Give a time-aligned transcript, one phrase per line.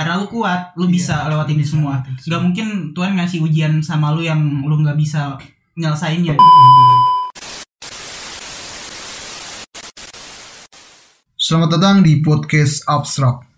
[0.00, 2.00] karena lu kuat lu Iya, bisa lewatin ini bisa semua.
[2.00, 5.36] nggak mungkin Tuhan ngasih ujian sama lu yang lu nggak bisa
[5.76, 6.40] nyelesainnya.
[11.36, 13.49] Selamat datang di podcast Abstrak.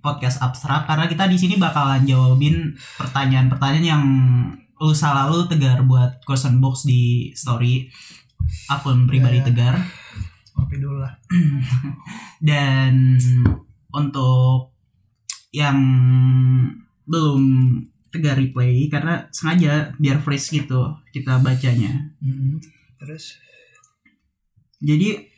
[0.00, 4.04] Podcast abstrak karena kita di sini bakalan jawabin pertanyaan-pertanyaan yang
[4.80, 7.92] lu salah lu tegar buat question box di story.
[8.72, 9.46] Akun pribadi ya.
[9.46, 9.74] tegar.
[10.56, 11.14] Kopi dulu lah.
[12.48, 13.20] dan
[13.92, 14.74] untuk
[15.52, 15.78] yang
[17.04, 17.42] belum
[18.10, 22.10] tegar replay karena sengaja biar fresh gitu kita bacanya.
[22.98, 23.38] Terus?
[24.80, 25.29] Jadi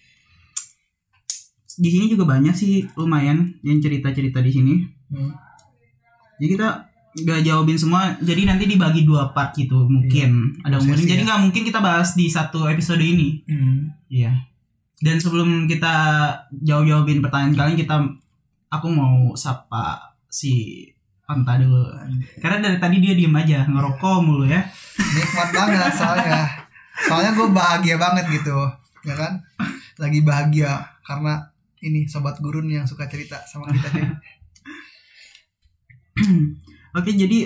[1.78, 4.74] di sini juga banyak sih lumayan yang cerita-cerita di sini
[5.12, 5.32] hmm.
[6.40, 6.68] jadi kita
[7.12, 11.26] nggak jawabin semua jadi nanti dibagi dua part gitu mungkin ada Prosesi mungkin jadi ya.
[11.28, 13.92] nggak mungkin kita bahas di satu episode ini Hmm.
[14.08, 14.32] iya
[15.02, 15.92] dan sebelum kita
[16.62, 17.96] jawab jawabin pertanyaan kalian kita
[18.72, 20.88] aku mau sapa si
[21.28, 21.84] Anta dulu
[22.40, 24.64] karena dari tadi dia diem aja ngerokok mulu ya
[25.12, 26.42] Nikmat banget soalnya.
[27.08, 28.56] Soalnya gue bahagia banget gitu,
[29.04, 29.32] ya kan?
[30.00, 30.72] Lagi bahagia
[31.04, 31.51] karena
[31.82, 34.06] ini sobat gurun yang suka cerita sama kita nih.
[36.92, 37.38] oke jadi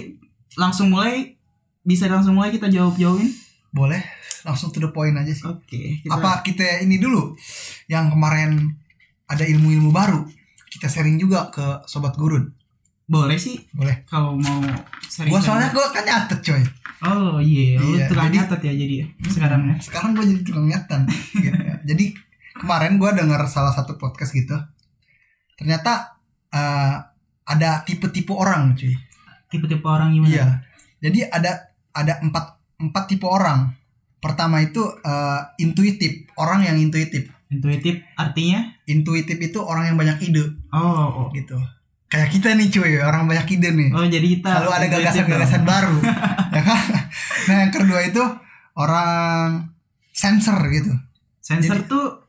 [0.55, 1.37] langsung mulai
[1.81, 3.31] bisa langsung mulai kita jawab jawabin
[3.69, 4.01] Boleh
[4.43, 5.45] langsung to the point aja sih.
[5.45, 7.34] oke kita- Apa kita ini dulu
[7.87, 8.75] yang kemarin
[9.25, 10.25] ada ilmu-ilmu baru
[10.69, 12.53] kita sharing juga ke sobat gurun.
[13.06, 14.03] boleh sih Boleh.
[14.05, 14.59] kalau mau
[15.05, 16.62] sering Gua soalnya gue kan nyatet coy.
[17.05, 20.43] oh iya lu Iya, tukang jadi- nyatet ya jadi ya sekarang ya Sekarang gue jadi
[20.43, 21.00] tukang nyatet.
[21.32, 21.75] gitu ya.
[21.87, 22.05] Jadi
[22.59, 24.56] kemarin gue dengar salah satu podcast gitu.
[25.56, 26.94] Ternyata eh,
[27.47, 28.93] ada tipe-tipe orang cuy.
[29.47, 30.47] tipe-tipe orang gimana Iya.
[30.99, 33.72] Jadi ada ada empat empat tipe orang.
[34.19, 37.31] Pertama itu eh, intuitif, orang yang intuitif.
[37.47, 40.43] intuitif artinya Intuitif itu orang yang banyak ide
[40.75, 41.55] oh oh, gitu.
[42.11, 43.91] Kayak kita nih cuy, orang banyak ide nih.
[43.94, 45.97] oh jadi kita Selalu ada gagasan-gagasan baru.
[46.59, 46.83] ya kan?
[47.47, 48.23] Nah, yang kedua itu
[48.75, 49.71] orang
[50.11, 50.91] sensor gitu.
[51.38, 52.25] sensor Jadi- tuh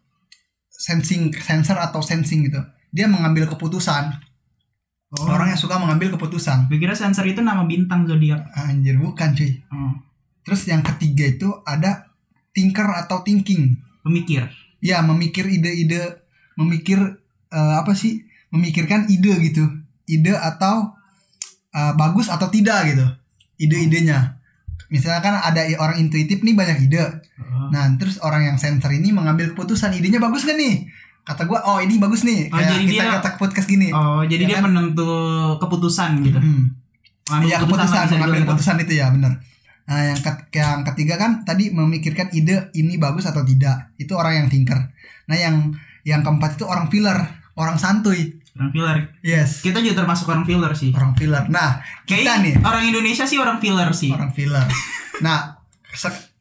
[0.78, 2.62] Sensing sensor atau sensing gitu.
[2.94, 4.14] Dia mengambil keputusan.
[5.18, 6.70] oh, Orang yang suka mengambil keputusan.
[6.70, 9.58] gue kira sensor itu nama bintang zodiak Anjir, bukan cuy.
[9.74, 9.94] oh,
[10.46, 12.08] Terus yang ketiga itu ada
[12.54, 13.76] thinker atau thinking.
[14.02, 14.48] pemikir
[14.80, 16.22] ya memikir ide-ide
[16.56, 16.96] memikir
[17.50, 19.66] eh, apa sih memikirkan ide gitu
[20.08, 20.96] ide atau
[21.74, 23.04] eh, bagus atau tidak gitu
[23.60, 24.37] ide-idenya
[24.88, 27.04] misalnya kan ada orang intuitif nih banyak ide
[27.38, 27.68] oh.
[27.70, 30.88] nah terus orang yang sensor ini mengambil keputusan idenya bagus gak nih
[31.22, 34.24] kata gua oh ini bagus nih Oh, kayak jadi kita dia- kata podcast gini Oh,
[34.24, 34.64] jadi Ya dia kan?
[34.66, 35.10] penentu
[35.58, 36.40] keputusan gitu.
[36.40, 36.72] Hmm.
[37.28, 39.34] Mengambil Iya keputusan bisa mengambil keputusan itu ya benar.
[39.84, 44.34] Nah yang, ket- yang ketiga kan tadi memikirkan ide ini bagus atau tidak itu orang
[44.38, 44.80] yang thinker.
[45.28, 47.20] Nah yang yang keempat itu orang filler
[47.54, 48.37] orang santuy.
[48.58, 48.98] Orang filler.
[49.22, 50.90] Yes Kita juga termasuk orang filler sih.
[50.92, 51.46] orang filler.
[51.48, 54.10] Nah kita Kayak nih orang Indonesia sih orang filler sih.
[54.10, 54.66] orang filler.
[55.20, 55.62] Nah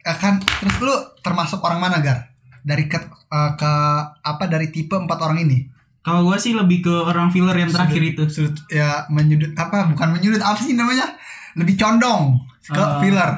[0.03, 2.33] akan terus lu termasuk orang mana gar?
[2.61, 3.73] Dari ke, eh, ke
[4.19, 5.67] apa dari tipe empat orang ini?
[6.01, 8.23] Kalau gue sih lebih ke orang filler yang terakhir itu.
[8.27, 11.15] Sudut ya menyudut apa bukan menyudut apa sih namanya?
[11.55, 13.31] Lebih condong ke Eh, filler.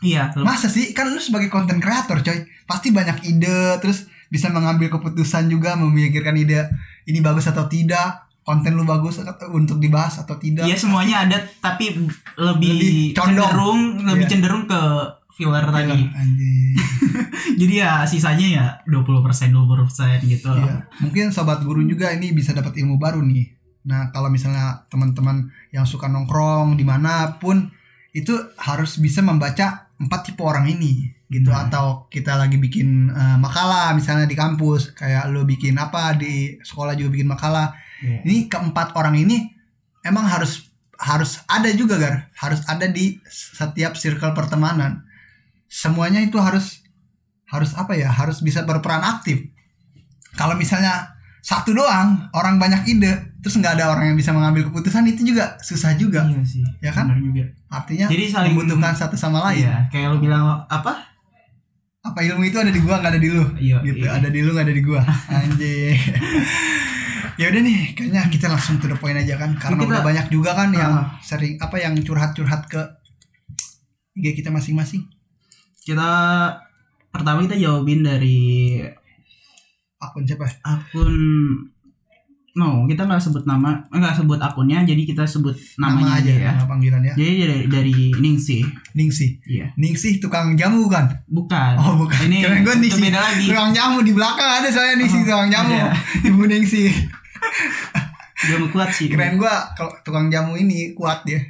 [0.00, 0.30] Iya.
[0.38, 5.46] Masa sih kan lu sebagai konten kreator coy pasti banyak ide terus bisa mengambil keputusan
[5.46, 6.66] juga memikirkan ide
[7.04, 10.68] ini bagus atau tidak konten lu bagus atau- untuk dibahas atau tidak.
[10.68, 11.96] Iya semuanya ada tapi
[12.36, 13.40] lebih, Lebih condong.
[13.40, 14.30] cenderung lebih Iya.
[14.30, 14.80] cenderung ke
[15.32, 16.00] filler tadi.
[16.06, 16.74] Anjing.
[17.60, 20.52] Jadi ya sisanya ya 20% 20% gitu.
[20.52, 20.84] Iya.
[21.00, 23.48] Mungkin sobat guru juga ini bisa dapat ilmu baru nih.
[23.84, 27.68] Nah, kalau misalnya teman-teman yang suka nongkrong di mana pun
[28.12, 31.50] itu harus bisa membaca empat tipe orang ini gitu.
[31.50, 31.66] Hmm.
[31.66, 36.94] atau kita lagi bikin eh, makalah misalnya di kampus kayak lo bikin apa di sekolah
[36.94, 37.74] juga bikin makalah.
[38.04, 38.20] Iya.
[38.26, 39.48] ini keempat orang ini
[40.04, 40.68] emang harus
[41.00, 42.30] harus ada juga gar.
[42.36, 45.02] Harus ada di setiap circle pertemanan.
[45.66, 46.84] Semuanya itu harus
[47.50, 49.42] harus apa ya harus bisa berperan aktif.
[50.34, 51.14] Kalau misalnya
[51.44, 55.60] satu doang orang banyak ide terus nggak ada orang yang bisa mengambil keputusan itu juga
[55.60, 56.64] susah juga Iya sih.
[56.80, 57.06] Ya kan?
[57.06, 57.44] Benar juga.
[57.68, 61.12] artinya Jadi saling- membutuhkan satu sama lain Iya, kayak lu bilang apa?
[62.00, 64.12] apa ilmu itu ada di gua nggak ada di lu Iya, gitu iya.
[64.14, 65.00] ada di lu nggak ada di gua
[65.34, 65.96] anjing
[67.34, 70.26] ya udah nih kayaknya kita langsung to the point aja kan karena Kita- udah banyak
[70.28, 71.16] juga kan yang Ah.
[71.20, 72.80] sering apa yang curhat-curhat ke
[74.14, 75.04] IG kita masing-masing
[75.78, 76.08] Kita
[77.10, 78.80] pertama kita jawabin dari
[79.98, 81.16] akun siapa akun
[82.54, 86.50] no kita nggak sebut nama nggak sebut akunnya jadi kita sebut namanya nama aja, ya.
[86.54, 88.62] nama panggilan ya jadi dari dari Ningsih.
[88.94, 89.30] Ningsih?
[89.44, 89.66] Iya.
[89.74, 91.10] Ningsih tukang jamu kan?
[91.26, 91.74] Bukan.
[91.76, 92.30] Oh, bukan.
[92.30, 93.02] ini Kirain gua itu Ningsih.
[93.02, 93.46] beda lagi.
[93.50, 95.74] Tukang jamu di belakang ada saya Ningsih Oh, tukang jamu.
[95.74, 95.92] ada.
[96.30, 96.90] ibu Ningsih.
[98.44, 101.40] Jamu kuat sih keren gua kalau tukang jamu ini kuat dia.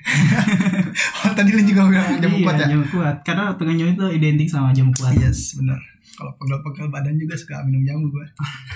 [1.25, 2.67] Oh tadi lu juga bilang jamu iya, kuat ya?
[2.71, 3.17] jamu kuat.
[3.27, 5.17] Karena tukang jamu itu identik sama jamu kuat.
[5.19, 5.81] Yes benar.
[6.15, 8.23] Kalau pegel-pegel badan juga suka minum jamu gua.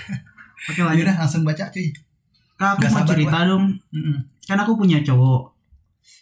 [0.69, 1.07] Oke lanjut.
[1.07, 1.89] Yaudah langsung baca cuy
[2.59, 4.17] kak aku mau cerita dong Mm-mm.
[4.43, 5.55] kan aku punya cowok.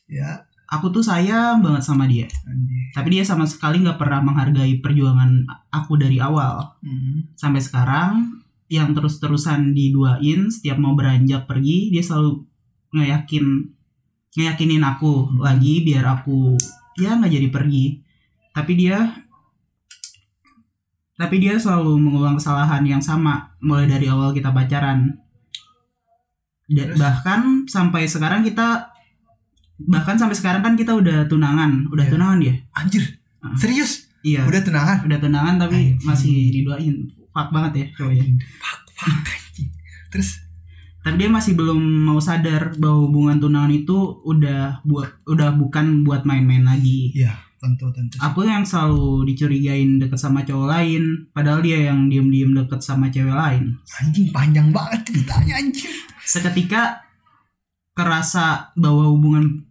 [0.05, 0.45] Ya.
[0.67, 2.29] Aku tuh sayang banget sama dia.
[2.45, 5.43] Anjir tapi dia sama sekali nggak pernah menghargai perjuangan
[5.73, 6.77] aku dari awal.
[6.85, 7.33] Mm.
[7.33, 8.11] sampai sekarang
[8.67, 12.43] yang terus-terusan diduain setiap mau beranjak pergi dia selalu
[12.91, 13.45] ngeyakin
[14.37, 15.39] ngeyakinin aku Hmm.
[15.41, 16.53] lagi biar aku
[17.01, 17.85] ya nggak jadi pergi.
[18.53, 18.99] Tapi dia
[21.17, 25.17] tapi dia selalu mengulang kesalahan yang sama mulai dari awal kita pacaran
[26.67, 26.97] Da- Terus?
[26.97, 28.91] bahkan sampai sekarang kita
[29.79, 32.11] bahkan sampai sekarang kan kita udah tunangan udah Iya.
[32.11, 33.03] tunangan dia anjir
[33.37, 33.53] Ah.
[33.55, 34.09] serius?
[34.19, 34.43] Iya.
[34.43, 34.97] Udah tunangan?
[35.01, 36.03] Udah tunangan tapi Anjing.
[36.03, 36.95] masih diduain
[37.29, 38.25] fuck banget ya cowoknya
[38.57, 39.69] Fuck, fuck, anjing.
[40.09, 40.43] terus?
[40.99, 46.25] Tapi dia masih belum mau sadar bahwa hubungan tunangan itu udah buat udah bukan buat
[46.25, 47.15] main-main lagi.
[47.15, 52.53] Iya tentu tentu aku yang selalu dicurigain deket sama cowok lain padahal dia yang diem-diem
[52.53, 53.71] deket sama cewek lain.
[53.95, 55.89] Anjing panjang banget ceritanya anjir
[56.27, 57.07] seketika
[57.95, 59.63] kerasa bahwa hubungan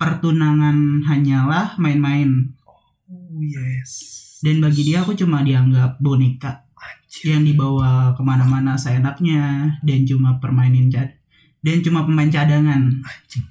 [0.00, 2.56] pertunangan hanyalah main-main.
[3.04, 4.24] Oh yes.
[4.40, 7.36] Dan bagi dia aku cuma dianggap boneka anjir.
[7.36, 11.20] yang dibawa ke mana-mana seenaknya dan cuma permainin cad
[11.60, 13.04] dan cuma pemain cadangan.
[13.04, 13.46] Anjing.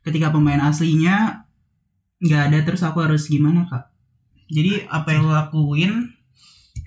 [0.00, 1.44] Ketika pemain aslinya
[2.20, 3.92] nggak ada terus aku harus gimana kak?
[4.50, 6.16] Jadi apa yang lakuin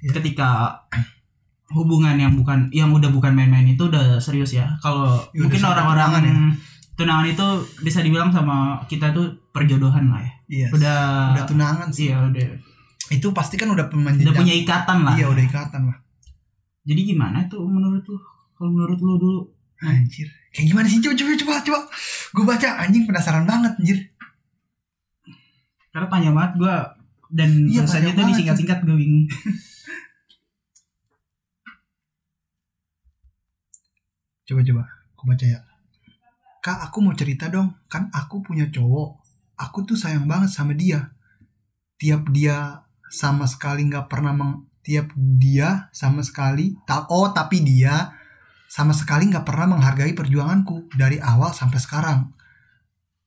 [0.03, 0.19] Ya.
[0.19, 0.83] ketika
[1.71, 4.75] hubungan yang bukan yang udah bukan main-main itu udah serius ya.
[4.79, 6.35] Kalau Ya, mungkin orang-orang tunangan ya.
[6.93, 7.45] tunangan itu
[7.81, 10.33] bisa dibilang sama kita tuh perjodohan lah ya.
[10.49, 10.67] Iya.
[10.69, 10.99] Udah
[11.33, 12.11] udah tunangan sih.
[12.11, 12.45] iya udah.
[13.09, 15.15] Itu pasti kan udah udah punya ikatan lah.
[15.15, 15.97] Iya udah ikatan lah.
[16.83, 18.17] Jadi gimana tuh menurut lu?
[18.53, 19.41] Kalau menurut lu dulu?
[19.81, 20.27] Anjir.
[20.53, 20.99] Kayak gimana sih?
[20.99, 21.79] Coba coba coba coba.
[22.33, 23.97] Gue baca anjing penasaran banget anjir.
[25.89, 26.75] Karena panjang banget gua
[27.29, 29.25] dan Iya, panjang tuh disingkat-singkat gue bingung
[34.53, 34.83] coba coba
[35.23, 35.59] aku baca ya.
[36.59, 37.71] Kak aku mau cerita dong.
[37.87, 39.23] Kan aku punya cowok.
[39.55, 41.15] Aku tuh sayang banget sama dia.
[41.95, 48.11] Tiap dia sama sekali nggak pernah meng tiap dia sama sekali ta oh tapi dia
[48.67, 52.19] sama sekali nggak pernah menghargai perjuanganku dari awal sampai sekarang.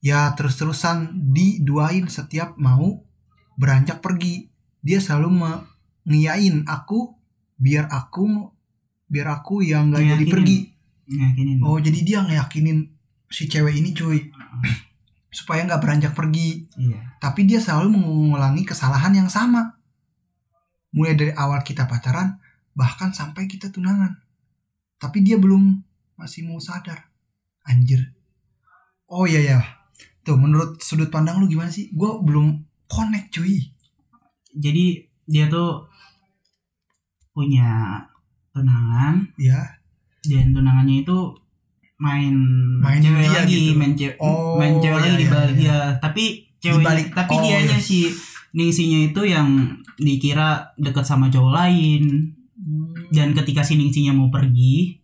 [0.04, 3.08] Ya terus-terusan diduain setiap mau
[3.56, 4.52] beranjak pergi.
[4.84, 5.64] Dia selalu me-
[6.06, 7.16] ngiyain aku
[7.56, 8.52] biar aku
[9.08, 10.75] biar aku yang nggak jadi pergi
[11.06, 12.90] ngeyakinin Oh jadi dia ngeyakinin
[13.30, 14.30] si cewek ini cuy
[15.38, 16.66] supaya nggak beranjak pergi.
[16.78, 19.76] iya Tapi dia selalu mengulangi kesalahan yang sama.
[20.94, 22.38] Mulai dari awal kita pacaran
[22.76, 24.16] bahkan sampai kita tunangan.
[24.96, 25.82] Tapi dia belum
[26.16, 27.08] masih mau sadar.
[27.66, 28.14] Anjir.
[29.10, 29.60] Oh iya ya.
[30.24, 31.92] Tuh menurut sudut pandang lu gimana sih?
[31.92, 33.74] Gue belum connect cuy.
[34.56, 35.84] jadi dia tuh
[37.36, 38.00] punya
[38.56, 39.75] tunangan Ya.
[40.28, 41.16] Dan tunangannya itu
[41.96, 42.34] main
[42.78, 43.72] Main cewek dia lagi gitu.
[43.74, 45.56] main cewek Oh, main cewek iya, lagi di iya, balik iya.
[45.56, 46.24] dia tapi
[46.56, 47.82] cewek balik- tapi oh, dianya yes.
[47.82, 47.98] si
[48.52, 49.48] Ningsinya itu yang
[49.96, 52.32] dikira deket sama cowok lain
[53.08, 54.96] dan ketika si Ningsinya mau pergi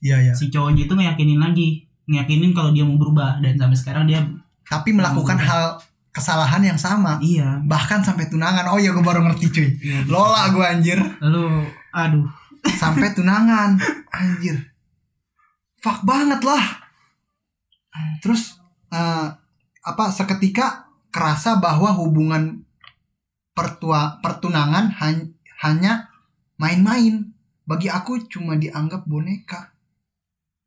[0.00, 0.32] Iya ya.
[0.32, 1.68] si cowoknya itu ngeyakinin lagi
[2.04, 4.20] ngeyakinin kalau dia mau berubah dan sampai sekarang dia
[4.64, 5.44] Tapi melakukan Hmm.
[5.44, 5.64] hal
[6.10, 7.16] kesalahan yang sama.
[7.18, 8.64] iya Bahkan sampai tunangan.
[8.66, 9.68] Oh iya gue baru ngerti cuy.
[9.78, 10.10] iya gitu.
[10.10, 10.98] Lola gue anjir.
[11.20, 12.26] lu aduh
[12.64, 13.76] sampai tunangan.
[14.10, 14.56] Anjir.
[15.78, 16.64] Fuck banget lah.
[18.24, 18.56] Terus
[18.90, 19.28] eh,
[19.84, 22.64] apa seketika kerasa bahwa hubungan
[23.54, 26.08] pertua pertunangan han- hanya
[26.56, 27.30] main-main.
[27.64, 29.72] Bagi aku cuma dianggap boneka.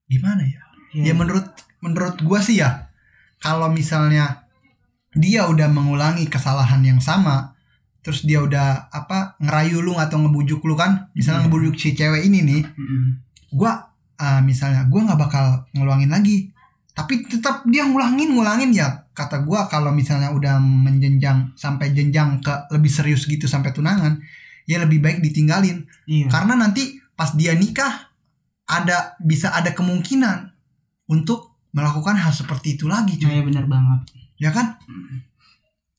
[0.07, 0.67] Gimana ya?
[0.95, 1.11] Iya.
[1.11, 1.47] ya menurut
[1.83, 2.87] menurut gua sih ya
[3.43, 4.47] kalau misalnya
[5.11, 7.56] dia udah mengulangi kesalahan yang sama
[8.07, 11.11] terus dia udah apa ngerayu lu atau ngebujuk lu kan?
[11.11, 11.51] Misalnya Iya.
[11.51, 12.61] ngebujuk si cewek ini nih.
[12.63, 13.03] Mm-mm.
[13.51, 16.47] gua uh, misalnya gue nggak bakal ngeluangin lagi.
[16.95, 19.03] Tapi tetap dia ngulangin ngulangin ya.
[19.11, 24.23] Kata gue kalau misalnya udah menjenjang sampai jenjang ke lebih serius gitu sampai tunangan
[24.63, 25.83] ya lebih baik ditinggalin.
[26.07, 26.31] Iya.
[26.31, 28.07] Karena nanti pas dia nikah
[28.67, 30.55] ada bisa ada kemungkinan
[31.11, 33.31] untuk melakukan hal seperti itu lagi cuy.
[33.31, 33.99] Iya benar banget.
[34.39, 34.79] Ya kan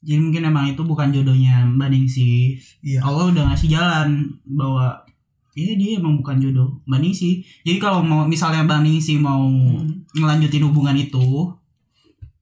[0.00, 3.00] jadi mungkin emang itu bukan jodohnya Mbak Ningsi iya.
[3.00, 4.08] Allah udah ngasih jalan
[4.44, 5.04] bahwa
[5.52, 10.06] Iya dia emang bukan jodoh Mbak Ningsi Jadi kalau mau misalnya Mbak Ningsi mau Hmm.
[10.12, 11.50] ngelanjutin hubungan itu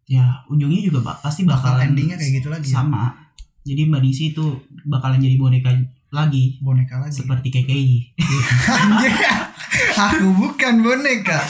[0.05, 2.77] Ya ujungnya juga bak- pasti bakal bakalan endingnya kayak gitu lagi ya.
[2.77, 3.17] sama.
[3.63, 4.45] Jadi Mbak Ningsi itu
[4.85, 5.73] bakalan jadi boneka
[6.09, 6.61] lagi.
[6.61, 7.17] Boneka lagi?
[7.17, 8.15] Seperti KKI
[9.97, 11.41] aku bukan boneka.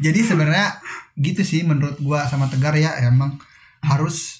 [0.00, 0.80] Jadi sebenarnya
[1.14, 3.36] gitu sih menurut gua sama Tegar ya emang
[3.80, 4.39] harus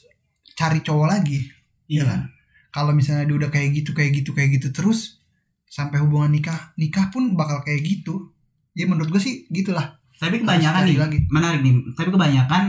[0.61, 1.41] cari cowok lagi.
[1.89, 2.21] Iya kan?
[2.69, 5.25] Kalau misalnya dia udah kayak gitu kayak gitu kayak gitu terus
[5.65, 8.29] sampai hubungan nikah nikah pun bakal kayak gitu.
[8.77, 9.97] Ya menurut gua sih gitulah.
[10.21, 11.19] Tapi kebanyakan nih lagi.
[11.33, 12.65] Menarik nih Tapi kebanyakan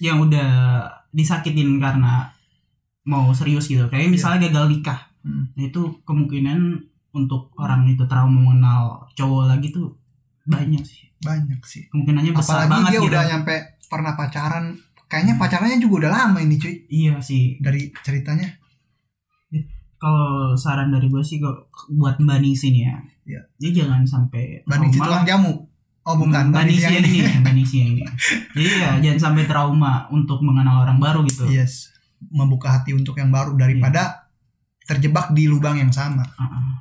[0.00, 0.48] yang udah
[1.12, 2.32] disakitin karena
[3.04, 5.26] mau serius gitu Kayak misalnya gagal nikah Iya.
[5.26, 5.44] Hmm.
[5.58, 6.58] Nah itu kemungkinan
[7.12, 9.98] untuk orang itu trauma mengenal cowok lagi tuh
[10.46, 11.90] banyak sih Banyak sih.
[11.90, 13.54] kemungkinannya besar Apalagi banget dia gitu udah nyampe
[13.90, 14.64] pernah pacaran.
[15.06, 18.50] Kayaknya pacarannya juga udah lama ini cuy iya sih dari ceritanya.
[19.96, 21.40] kalau saran dari gue sih
[21.90, 22.96] buat mbak Ningsi nih ya
[23.26, 23.40] Iya.
[23.56, 24.92] dia jangan sampai trauma.
[24.92, 25.52] tukang jamu.
[26.02, 28.02] Oh bukan, mbak yang ini mbak yang ini
[28.54, 31.90] jadi ya jangan sampai trauma untuk mengenal orang baru gitu Yes.
[32.20, 34.28] Membuka hati untuk yang baru daripada
[34.82, 36.22] terjebak di lubang yang sama.
[36.28, 36.78] Uh-uh.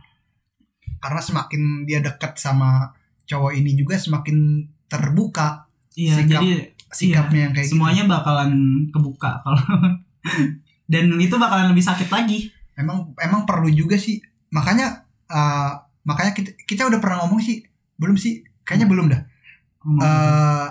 [0.97, 2.89] karena semakin dia dekat sama
[3.23, 4.37] cowok ini juga semakin
[4.85, 7.75] terbuka iya Sikap- jadi sikapnya yang kayak gitu.
[7.75, 8.51] semuanya bakalan
[8.89, 9.59] kebuka kalau
[10.91, 12.55] dan itu bakalan lebih sakit lagi gitu.
[12.77, 15.71] emang emang perlu juga sih makanya uh,
[16.01, 17.61] makanya kita kita udah pernah ngomong sih
[17.95, 20.01] belum sih kayaknya belum dah gitu.
[20.01, 20.67] Uh,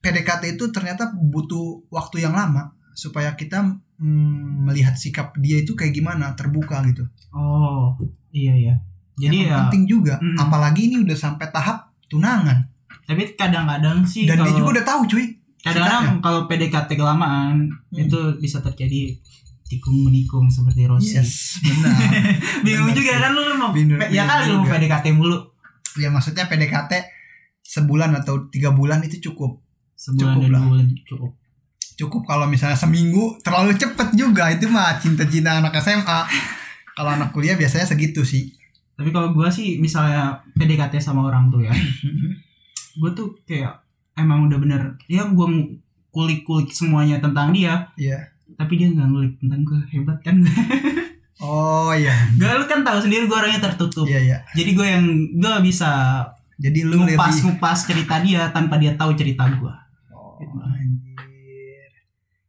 [0.00, 3.60] PDKT itu ternyata butuh waktu yang lama supaya kita
[3.96, 7.96] mm, melihat sikap dia itu kayak gimana terbuka gitu oh
[8.30, 8.74] iya iya
[9.16, 10.36] jadi ya penting juga Mm.
[10.38, 12.64] apalagi ini udah sampai tahap tunangan
[13.04, 15.26] tapi kadang-kadang sih dan dia kalau- juga udah tahu cuy
[15.62, 17.98] kadang-kadang kalau PDKT kelamaan Hmm.
[17.98, 19.18] itu bisa terjadi
[19.64, 21.14] tikung menikung seperti Rossi.
[21.14, 21.94] Yes benar.
[22.64, 23.20] Bingung Bener juga sih.
[23.20, 24.68] kan lu mau Bener- ya kali lu mau.
[24.68, 25.38] PDKT mulu.
[25.94, 26.92] Ya maksudnya PDKT
[27.62, 29.62] sebulan atau tiga bulan itu cukup.
[29.94, 30.62] Sebulan Cukup dan lah.
[30.64, 31.30] bulan cukup.
[31.96, 34.48] Cukup kalau misalnya seminggu terlalu cepet juga.
[34.48, 36.20] Itu mah cinta-cinta anak SMA
[36.92, 38.50] kalau anak kuliah biasanya segitu sih.
[38.92, 41.72] Tapi kalau gua sih misalnya PDKT sama orang tuh ya
[42.92, 43.76] gue tuh kayak
[44.22, 44.82] emang udah bener.
[45.08, 47.88] Ya gua ng- kulik-kulik semuanya tentang dia.
[47.94, 48.34] Iya.
[48.58, 50.36] Tapi dia nggak ngulik tentang gue hebat kan?
[51.40, 52.12] Oh iya.
[52.36, 54.04] Gak lu kan tahu sendiri gue orangnya tertutup.
[54.04, 54.38] Iya iya.
[54.52, 55.04] Jadi gue yang
[55.40, 55.88] gue bisa
[56.60, 59.74] jadi lu ngupas lebih ngupas cerita dia tanpa dia tahu cerita gue
[60.12, 61.88] oh, anjir.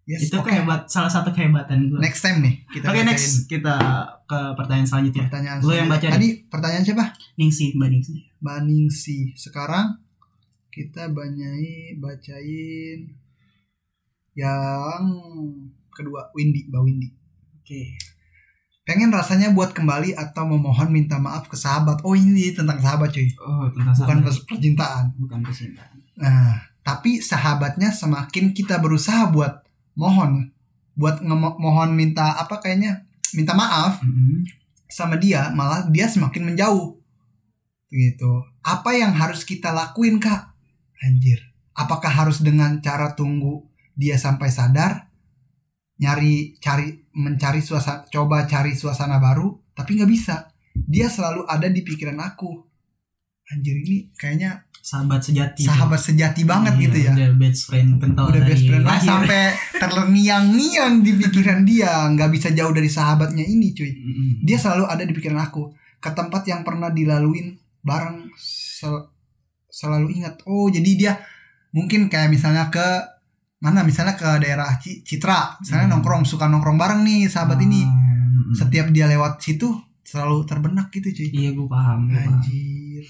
[0.03, 0.51] Yes, itu oke.
[0.51, 3.07] kehebat salah satu kehebatan gue next time nih kita Oke bacain.
[3.07, 3.47] next.
[3.47, 3.75] Kita
[4.27, 5.23] ke pertanyaan selanjutnya.
[5.31, 7.05] pertanyaan Lu yang baca tadi pertanyaan siapa?
[7.39, 8.13] Ningsi, Mbak Ningsi.
[8.43, 9.95] Baningsi sekarang
[10.71, 13.11] kita banyai bacain
[14.33, 15.03] yang
[15.91, 17.09] kedua Windy Mbak Windy
[17.53, 17.99] Oke.
[18.81, 23.27] pengen rasanya buat kembali atau memohon minta maaf ke sahabat oh ini tentang sahabat cuy
[23.37, 24.47] Oh tentang bukan sahabat.
[24.47, 25.95] percintaan bukan percintaan.
[26.15, 29.61] nah tapi sahabatnya semakin kita berusaha buat
[29.93, 30.49] mohon
[30.95, 31.19] buat
[31.57, 34.47] mohon minta apa kayaknya minta maaf Mhm.
[34.87, 36.95] sama dia malah dia semakin menjauh
[37.87, 38.31] gitu
[38.63, 40.50] apa yang harus kita lakuin kak
[41.01, 41.39] anjir.
[41.73, 45.09] Apakah harus dengan cara tunggu dia sampai sadar?
[46.01, 50.49] Nyari cari mencari suasana coba cari suasana baru tapi nggak bisa.
[50.73, 52.49] Dia selalu ada di pikiran aku.
[53.51, 55.61] Anjir ini kayaknya Sahabat sejati.
[55.61, 57.11] sahabat sejati banget Iya, gitu ya.
[57.13, 58.81] Udah best friend kental udah dari best friend.
[58.81, 59.05] Lah lahir.
[59.05, 59.43] sampai
[59.77, 61.93] terlengiang-ngiang di pikiran dia.
[62.09, 63.91] Nggak bisa jauh dari sahabatnya ini cuy.
[64.41, 65.69] Dia selalu ada di pikiran aku.
[66.01, 67.53] Ke tempat yang pernah dilaluin
[67.85, 68.25] bareng
[69.71, 71.13] selalu ingat oh jadi dia
[71.71, 72.83] mungkin kayak misalnya ke
[73.57, 75.55] mana misalnya ke daerah Ci- Citra.
[75.57, 75.93] Misalnya Hmm.
[75.95, 77.81] nongkrong suka nongkrong bareng nih sahabat ini.
[77.81, 78.09] Mhm.
[78.51, 79.69] setiap dia lewat situ
[80.03, 81.29] selalu terbenak gitu cuy.
[81.31, 82.11] Iya gue paham.
[82.11, 83.05] anjir.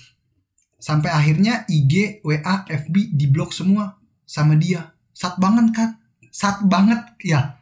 [0.78, 4.94] Sampai akhirnya IG WA FB diblok semua sama dia.
[5.12, 5.90] Sat banget kan?
[6.30, 7.58] Sat banget ya.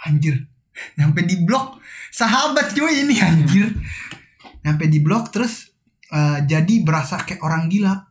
[0.00, 0.42] Anjir.
[0.98, 1.78] Sampai diblok.
[2.10, 3.70] Sahabat cuy ini anjir.
[4.66, 5.70] Sampai diblok terus
[6.08, 8.09] eh, jadi berasa kayak orang gila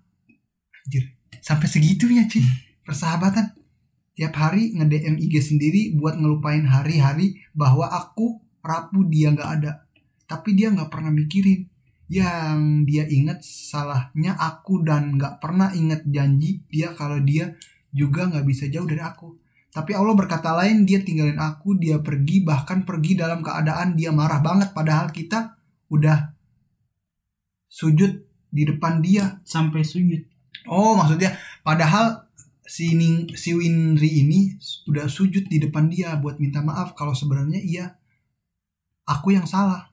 [0.85, 2.43] anjir sampai segitunya cuy
[2.83, 3.55] persahabatan
[4.13, 9.87] tiap hari nge DM IG sendiri buat ngelupain hari-hari bahwa aku rapuh dia nggak ada
[10.29, 11.65] tapi dia nggak pernah mikirin
[12.09, 17.53] yang dia ingat salahnya aku dan nggak pernah ingat janji dia kalau dia
[17.93, 19.37] juga nggak bisa jauh dari aku.
[19.69, 24.41] Tapi Allah berkata lain, dia tinggalin aku, dia pergi, bahkan pergi dalam keadaan dia marah
[24.41, 24.73] banget.
[24.73, 25.53] Padahal kita
[25.93, 26.33] udah
[27.69, 29.37] sujud di depan dia.
[29.45, 30.25] sampai sujud
[30.65, 32.25] Oh, maksudnya padahal
[32.61, 34.53] si Ning, si Winri ini
[34.85, 37.85] udah sujud di depan dia buat minta maaf kalau sebenarnya iya
[39.05, 39.87] aku yang salah.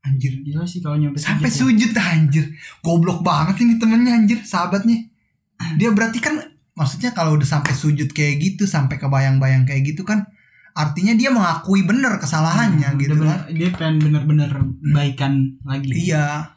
[0.00, 0.36] Anjir.
[0.38, 1.96] gila sih kalau nyampe Sampai sujud ya.
[1.96, 2.44] sujud anjir.
[2.78, 5.08] Goblok banget ini temennya anjir, sahabatnya.
[5.80, 10.28] Dia berarti kan maksudnya kalau udah sampai sujud kayak gitu, sampai kebayang-bayang kayak gitu kan
[10.74, 13.38] artinya dia mengakui bener kesalahannya Hmm, gitu udah kan.
[13.46, 14.50] bener- dia pengen bener-bener
[14.84, 16.50] baikan lagi Iya.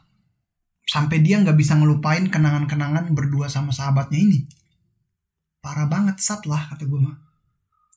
[0.88, 4.48] Sampai dia nggak bisa ngelupain kenangan-kenangan berdua sama sahabatnya ini.
[5.60, 7.16] Parah banget sat lah kata gue mah.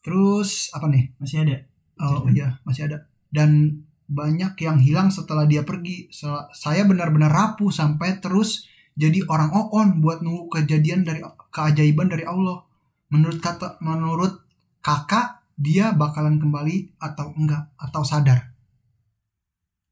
[0.03, 1.15] Terus apa nih?
[1.15, 1.63] masih ada
[2.01, 3.05] Oh iya masih ada.
[3.31, 6.09] Dan banyak yang hilang setelah dia pergi.
[6.51, 8.67] Saya benar-benar rapuh sampai terus
[8.97, 12.65] jadi orang oon buat nunggu kejadian dari keajaiban dari Allah.
[13.13, 14.41] Menurut kata menurut
[14.81, 18.51] kakak dia bakalan kembali atau enggak atau sadar.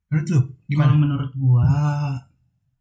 [0.09, 0.93] Menurut lu kalau gimana?
[0.97, 1.69] menurut gua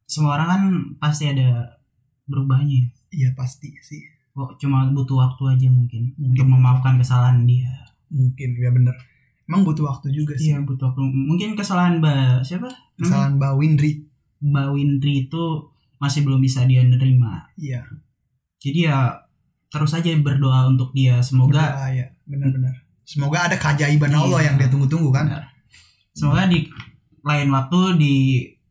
[0.09, 0.63] semua orang kan
[0.99, 1.77] pasti ada
[2.25, 4.01] berubahnya Iya pasti sih.
[4.31, 6.33] kok cuma butuh waktu aja mungkin Mungkin.
[6.33, 7.69] untuk memaafkan kesalahan dia
[8.09, 8.97] Mungkin ya bener.
[9.45, 10.49] Emang butuh waktu juga sih.
[10.49, 12.69] iya butuh waktu mungkin kesalahan mbak siapa?
[12.97, 13.93] Kesalahan Mbak Windri.
[14.41, 15.45] mbak Windri itu
[15.99, 17.83] masih belum bisa dia nerima Iya.
[18.57, 18.99] jadi ya
[19.69, 22.75] terus aja berdoa untuk dia semoga Berdoa, ya benar-benar.
[23.03, 24.21] Semoga ada keajaiban Iya.
[24.21, 25.27] Allah yang dia tunggu-tunggu kan.
[25.27, 25.45] Benar.
[26.11, 26.67] semoga di
[27.21, 28.15] lain waktu di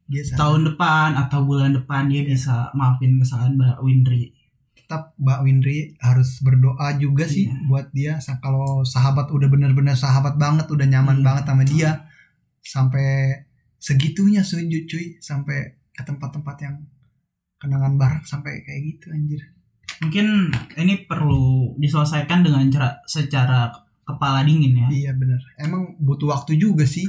[0.08, 4.32] Dia tahun depan atau bulan depan dia bisa maafin kesalahan mbak Windri.
[4.78, 7.60] Tetap Mbak Windri harus berdoa juga sih Iya.
[7.68, 8.14] buat dia.
[8.40, 11.26] Kalau sahabat udah bener-bener sahabat banget udah nyaman Iya.
[11.28, 11.92] banget sama dia
[12.64, 13.36] sampai
[13.76, 15.20] segitunya sujud cuy.
[15.20, 16.88] Sampai ke tempat-tempat yang
[17.60, 19.42] kenangan bareng sampai kayak gitu anjir.
[20.00, 23.68] Mungkin ini perlu diselesaikan dengan cara secara
[24.08, 24.88] kepala dingin ya.
[24.88, 27.04] Iya bener emang butuh waktu juga sih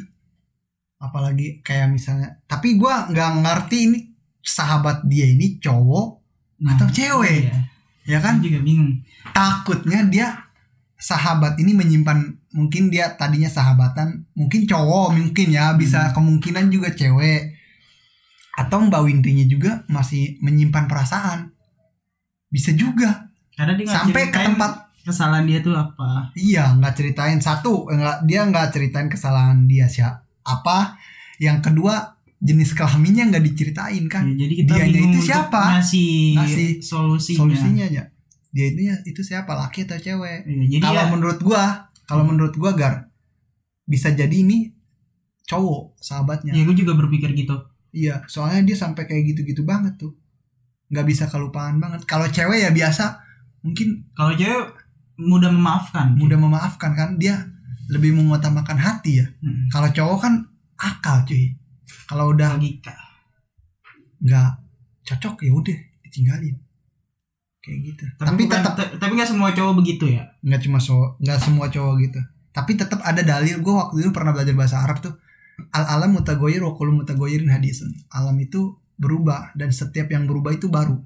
[0.98, 3.98] apalagi kayak misalnya tapi gua nggak ngerti ini
[4.38, 6.18] sahabat dia ini cowok
[6.58, 7.46] Nah, Atau cewek.
[7.46, 7.58] iya.
[8.04, 8.98] ya kan juga bingung.
[9.30, 10.42] takutnya dia
[10.94, 12.18] sahabat ini menyimpan
[12.50, 16.14] mungkin dia tadinya sahabatan mungkin cowok mungkin ya bisa Hmm.
[16.14, 17.54] kemungkinan juga cewek
[18.52, 21.54] atau Mbak Windrinya juga masih menyimpan perasaan
[22.48, 26.34] bisa juga Karena dia sampai ke tempat kesalahan dia tuh apa.
[26.34, 30.96] iya nggak ceritain satu nggak dia nggak ceritain kesalahan dia siapa apa
[31.36, 35.62] yang kedua jenis kelaminnya nggak diceritain kan Ya, jadi kita bingung itu siapa?
[35.76, 37.38] ngasih, Ngasih solusinya.
[37.38, 38.02] solusinya aja
[38.48, 41.64] dia itu itu siapa laki atau cewek Iya, jadi kalau ya menurut gua
[42.04, 42.30] kalau Hmm.
[42.32, 42.94] menurut gua gar
[43.84, 44.72] bisa jadi ini
[45.44, 47.56] cowok sahabatnya ya gue juga berpikir gitu.
[47.90, 50.12] iya soalnya dia sampai kayak gitu-gitu banget tuh
[50.88, 53.20] nggak bisa kelupaan banget kalau cewek ya biasa
[53.58, 54.76] mungkin Kalau cewek
[55.18, 56.14] mudah memaafkan.
[56.14, 57.48] mudah memaafkan kan dia
[57.88, 59.66] lebih mengutamakan hati ya Hmm.
[59.68, 60.34] kalau cowok kan
[60.76, 61.56] akal cuy
[62.04, 62.92] kalau udah logika.
[64.18, 64.50] nggak
[65.04, 66.56] cocok ya udah ditinggalin
[67.60, 70.22] kayak gitu tapi, bukan- tetap te- tapi nggak semua cowok begitu ya.
[70.40, 72.20] nggak cuma so nggak semua cowok gitu
[72.50, 75.14] tapi tetap ada dalil gue waktu itu pernah belajar bahasa Arab tuh
[75.70, 78.60] al alam mutagoyir wa kullu mutagoyirin hadisun alam itu
[78.94, 80.98] berubah dan setiap yang berubah itu baru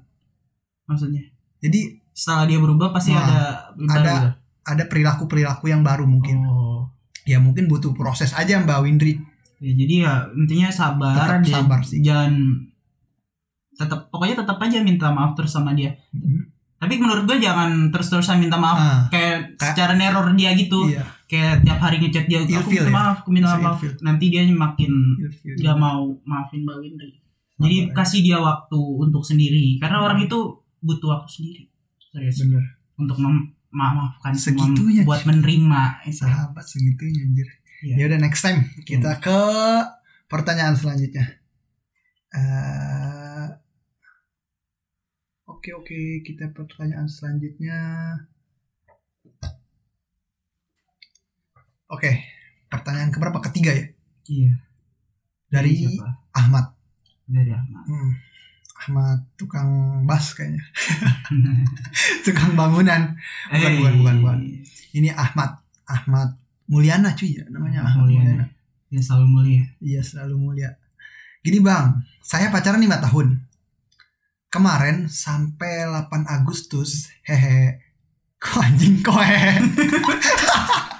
[0.83, 1.23] Maksudnya.
[1.59, 3.41] jadi Setelah dia berubah pasti Nah, ada
[3.87, 4.29] ada gitu.
[4.63, 6.87] Ada perilaku perilaku yang baru mungkin Oh.
[7.23, 9.19] ya mungkin butuh proses aja mbak Windri
[9.57, 12.03] Ya, jadi ya intinya sabar Tetap sabar sih.
[12.03, 12.35] jangan
[13.73, 15.95] tetap pokoknya tetap aja minta maaf terus sama dia.
[16.11, 16.51] Mhm.
[16.77, 20.83] Tapi menurut gue jangan terus-terusan minta maaf ah kayak Kayak- secara neror dia gitu.
[20.85, 22.91] iya Kayak tiap hari ngechat dia aku minta ya?
[22.91, 23.79] maaf, aku minta maaf.
[24.03, 24.91] Nanti dia makin
[25.55, 27.11] gak mau maafin Mbak Windri.
[27.55, 27.93] Jadi ya.
[27.95, 30.37] kasih dia waktu untuk sendiri karena orang itu
[30.77, 31.61] butuh waktu sendiri.
[32.03, 32.35] Serius.
[32.43, 32.61] bener
[32.93, 36.21] Untuk mem- memaafkan Segitunya, buat menerima itu.
[36.21, 37.49] sahabat segitunya anjir
[37.81, 37.95] Iya.
[37.97, 39.39] ya udah next time kita ke
[40.25, 41.25] pertanyaan selanjutnya
[42.31, 43.45] Eh,
[45.45, 47.77] oke oke kita pertanyaan selanjutnya
[51.87, 52.11] oke
[52.67, 53.85] pertanyaan keberapa ketiga ya
[54.25, 54.51] Iya.
[55.47, 56.07] dari siapa?
[56.31, 56.65] Ahmad
[57.23, 57.83] Dari Ahmad.
[57.85, 58.11] Hmm,
[58.83, 59.69] Ahmad tukang
[60.03, 60.59] bas kayaknya
[62.27, 63.15] tukang bangunan
[63.47, 64.39] Bukan, Eh, bukan, bukan, bukan.
[64.91, 66.35] ini Ahmad Ahmad
[66.67, 68.43] Mulyana cuy ya namanya Ahmad Mulyana.
[68.43, 68.45] Mulyana
[68.93, 69.65] Ya selalu mulia.
[69.81, 70.69] Iya selalu mulia.
[71.41, 73.41] Gini bang, saya pacaran 5 tahun.
[74.53, 77.81] Kemarin sampai 8 Agustus, hehe.
[78.37, 79.65] Kok anjing hehe.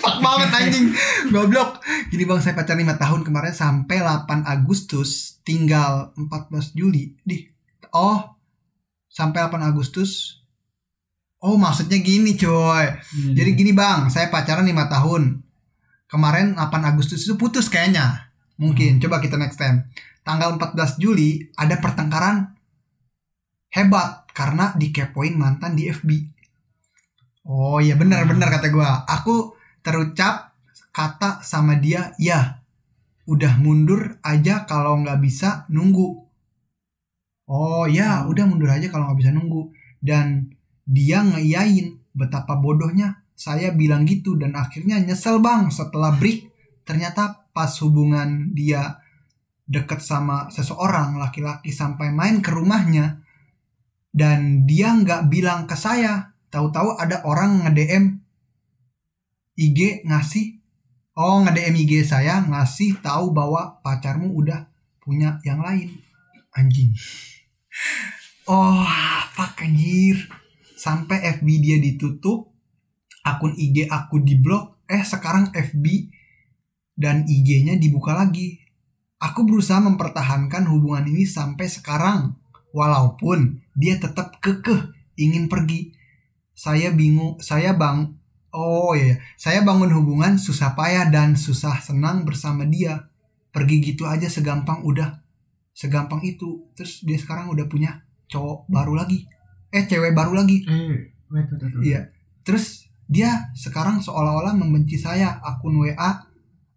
[0.00, 0.86] Fuck banget anjing.
[1.32, 1.80] Goblok.
[2.08, 7.14] Gini bang saya pacaran 5 tahun kemarin Sampai 8 Agustus Tinggal 14 Juli.
[7.22, 7.46] Di
[7.92, 8.36] Oh
[9.10, 10.42] Sampai 8 Agustus.
[11.40, 12.86] Oh maksudnya gini coy.
[12.86, 15.22] Iya, Jadi gini bang Saya pacaran 5 tahun.
[16.10, 18.32] Kemarin 8 Agustus itu putus kayaknya.
[18.60, 19.00] Mungkin.
[19.00, 19.88] Coba kita next time.
[20.26, 22.56] Tanggal 14 Juli Ada pertengkaran.
[23.70, 26.40] Hebat Karena dikepoin mantan di FB
[27.50, 29.02] Oh iya benar-benar kata gua.
[29.08, 30.52] Aku terucap
[30.90, 32.60] kata sama dia ya
[33.30, 36.26] udah mundur aja kalau nggak bisa nunggu.
[37.50, 39.70] Oh ya udah mundur aja kalau nggak bisa nunggu.
[40.02, 40.50] Dan
[40.88, 46.50] dia ngeiyain betapa bodohnya saya bilang gitu dan akhirnya nyesel bang setelah break
[46.84, 49.00] ternyata pas hubungan dia
[49.64, 53.22] deket sama seseorang laki-laki sampai main ke rumahnya
[54.10, 58.19] dan dia nggak bilang ke saya tahu-tahu ada orang nge-DM
[59.60, 60.56] IG ngasih
[61.20, 64.72] oh nge-DM IG saya ngasih tahu bahwa pacarmu udah
[65.04, 66.00] punya yang lain.
[66.56, 66.96] Anjing.
[68.48, 68.88] Oh
[69.36, 70.16] fuck anjir.
[70.80, 72.48] Sampai FB dia ditutup
[73.20, 75.84] akun IG aku diblok eh sekarang FB
[76.96, 78.60] dan IG-nya dibuka lagi.
[79.20, 82.40] Aku berusaha mempertahankan hubungan ini sampai sekarang
[82.72, 84.88] walaupun dia tetap kekeh
[85.20, 85.92] ingin pergi.
[86.56, 88.19] Saya bingung saya bang
[88.54, 89.16] oh iya iya.
[89.38, 93.10] saya bangun hubungan susah payah dan susah senang bersama dia.
[93.50, 95.18] Pergi gitu aja segampang udah.
[95.74, 96.70] Segampang itu.
[96.78, 99.26] Terus dia sekarang udah punya cowok baru lagi.
[99.74, 100.62] Eh cewek baru lagi.
[100.66, 101.74] Eh, wait, wait, wait.
[101.82, 102.00] iya.
[102.46, 105.42] Terus dia sekarang seolah-olah membenci saya.
[105.42, 106.30] Akun WA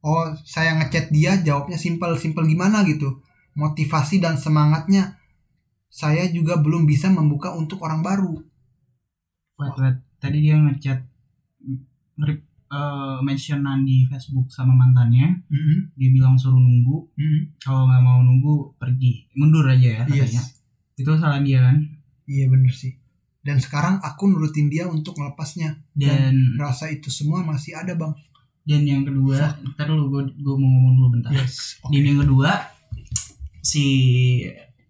[0.04, 2.18] oh saya ngechat dia jawabnya simpel.
[2.18, 3.22] Simpel gimana gitu?
[3.54, 5.22] Motivasi dan semangatnya.
[5.94, 8.34] Saya juga belum bisa membuka untuk orang baru.
[9.62, 9.98] Wait, wait.
[10.18, 11.13] Tadi dia ngechat
[12.16, 12.34] nge
[12.70, 15.46] eh, mentionan di Facebook sama mantannya.
[15.46, 17.06] Mhm, Dia bilang suruh nunggu.
[17.14, 17.58] mhm.
[17.58, 20.42] Kalau nggak mau nunggu pergi, mundur aja ya katanya.
[20.42, 20.58] Yes.
[20.94, 21.78] Itu salah dia kan.
[22.26, 22.98] Iya bener sih.
[23.44, 25.76] Dan sekarang aku nurutin dia untuk melepasnya.
[25.92, 28.14] Dan Rasa itu semua masih ada bang.
[28.64, 31.30] dan yang kedua, ntar lu gue gue mau ngomong dulu bentar.
[31.30, 31.76] Yes.
[31.84, 31.92] Oke.
[31.92, 32.52] Dan yang kedua
[33.62, 33.86] si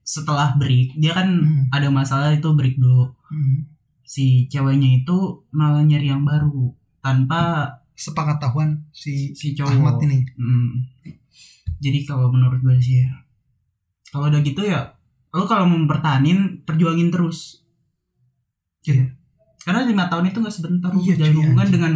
[0.04, 1.64] setelah break dia kan Hmm.
[1.72, 3.10] ada masalah itu break dulu.
[3.28, 3.66] Hmm.
[4.04, 9.70] Si ceweknya itu malah nyari yang baru tanpa Sepengetahuan si si cowok.
[9.70, 10.26] Ahmad ini.
[10.34, 10.82] Hmm.
[11.78, 13.12] Jadi kalau menurut gue sih ya,
[14.10, 14.98] kalau udah gitu ya,
[15.30, 17.62] lo kalau mau mempertahanin perjuangin terus.
[18.82, 18.98] Gitu.
[18.98, 19.14] Iya.
[19.64, 21.94] Karena lima tahun itu nggak sebentar Iya, cuy, hubungan dengan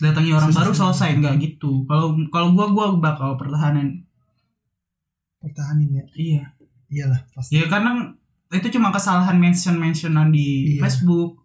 [0.00, 1.84] datangnya orang Susah baru selesai nggak gitu.
[1.90, 4.06] Kalau kalau gue gue bakal pertahanin.
[5.42, 6.04] Pertahanin ya.
[6.14, 6.44] Iya.
[6.86, 7.58] Iyalah pasti.
[7.58, 8.14] Ya karena
[8.54, 10.86] itu cuma kesalahan mention mentionan di Iya.
[10.86, 11.41] Facebook.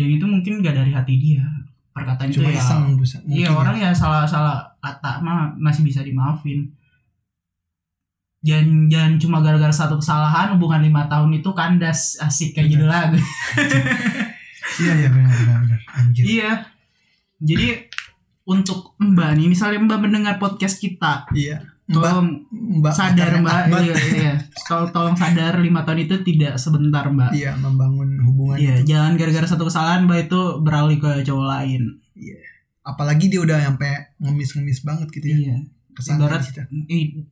[0.00, 1.44] Dan itu mungkin gak dari hati dia.
[1.92, 2.62] Perkataan Cuma itu ya.
[2.64, 3.18] iseng busa.
[3.20, 6.72] Iya mungkin orang ya salah-salah kata mah masih bisa dimaafin.
[8.40, 13.20] Jangan, jangan cuma gara-gara satu kesalahan hubungan lima tahun itu kandas asik kayak judul lagu.
[14.80, 15.80] Iya iya benar benar benar.
[15.98, 16.22] Anjir.
[16.24, 16.52] iya.
[17.36, 17.84] Jadi
[18.46, 21.69] untuk Mbak nih, misalnya Mbak mendengar podcast kita, Iya.
[21.90, 22.28] Mbak tolong
[22.78, 24.32] Mbak sadar Mbak, iya, iya.
[24.62, 27.30] Tolong, tolong sadar lima tahun itu tidak sebentar Mbak.
[27.32, 28.86] Iya membangun hubungan Iya, itu.
[28.88, 31.82] jangan gara-gara satu kesalahan Mbak itu beralih ke cowok lain.
[32.80, 35.36] Apalagi dia udah sampai ngemis-ngemis banget gitu ya.
[35.36, 35.56] Iya.
[35.90, 36.54] Ke sana Ibarat-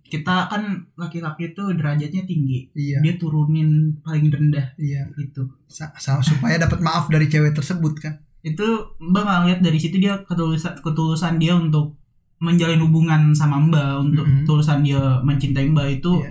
[0.05, 0.63] Kita kan
[0.95, 2.69] laki-laki itu derajatnya tinggi.
[2.73, 2.99] Iya.
[3.01, 5.09] Dia turunin paling rendah Iya.
[5.15, 5.47] gitu.
[5.67, 8.19] Sa- sa- supaya dapat maaf dari cewek tersebut kan.
[8.41, 8.67] Itu
[8.99, 11.95] Mbak nggak lihat dari situ dia ketulusan ketulusan dia untuk
[12.39, 14.37] menjalin hubungan sama Mbak, untuk Mhm.
[14.41, 16.31] ketulusan dia mencintai Mbak itu Iya.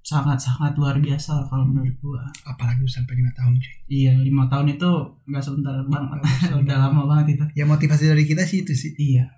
[0.00, 2.24] sangat-sangat luar biasa kalau menurut gua.
[2.42, 3.74] Apalagi sampai lima tahun cuy.
[3.86, 4.88] Iya, lima tahun itu
[5.22, 6.18] nggak sebentar banget.
[6.18, 7.44] Nggak Udah lama banget itu.
[7.54, 8.96] Ya motivasi dari kita sih itu sih.
[8.96, 9.28] Iya.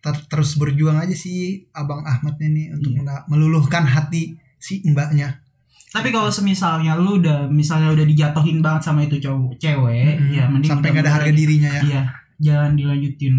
[0.00, 3.22] Ter- terus berjuang aja sih abang Ahmad ini untuk Iya.
[3.26, 5.46] meluluhkan hati si mbaknya.
[5.90, 10.30] Tapi kalau semisalnya lu udah misalnya udah dijatuhin banget sama itu cowok cewek, Mm-mm.
[10.32, 11.82] ya mending sampai nggak ada harga dirinya ya.
[11.82, 12.02] Iya,
[12.40, 13.34] jangan dilanjutin.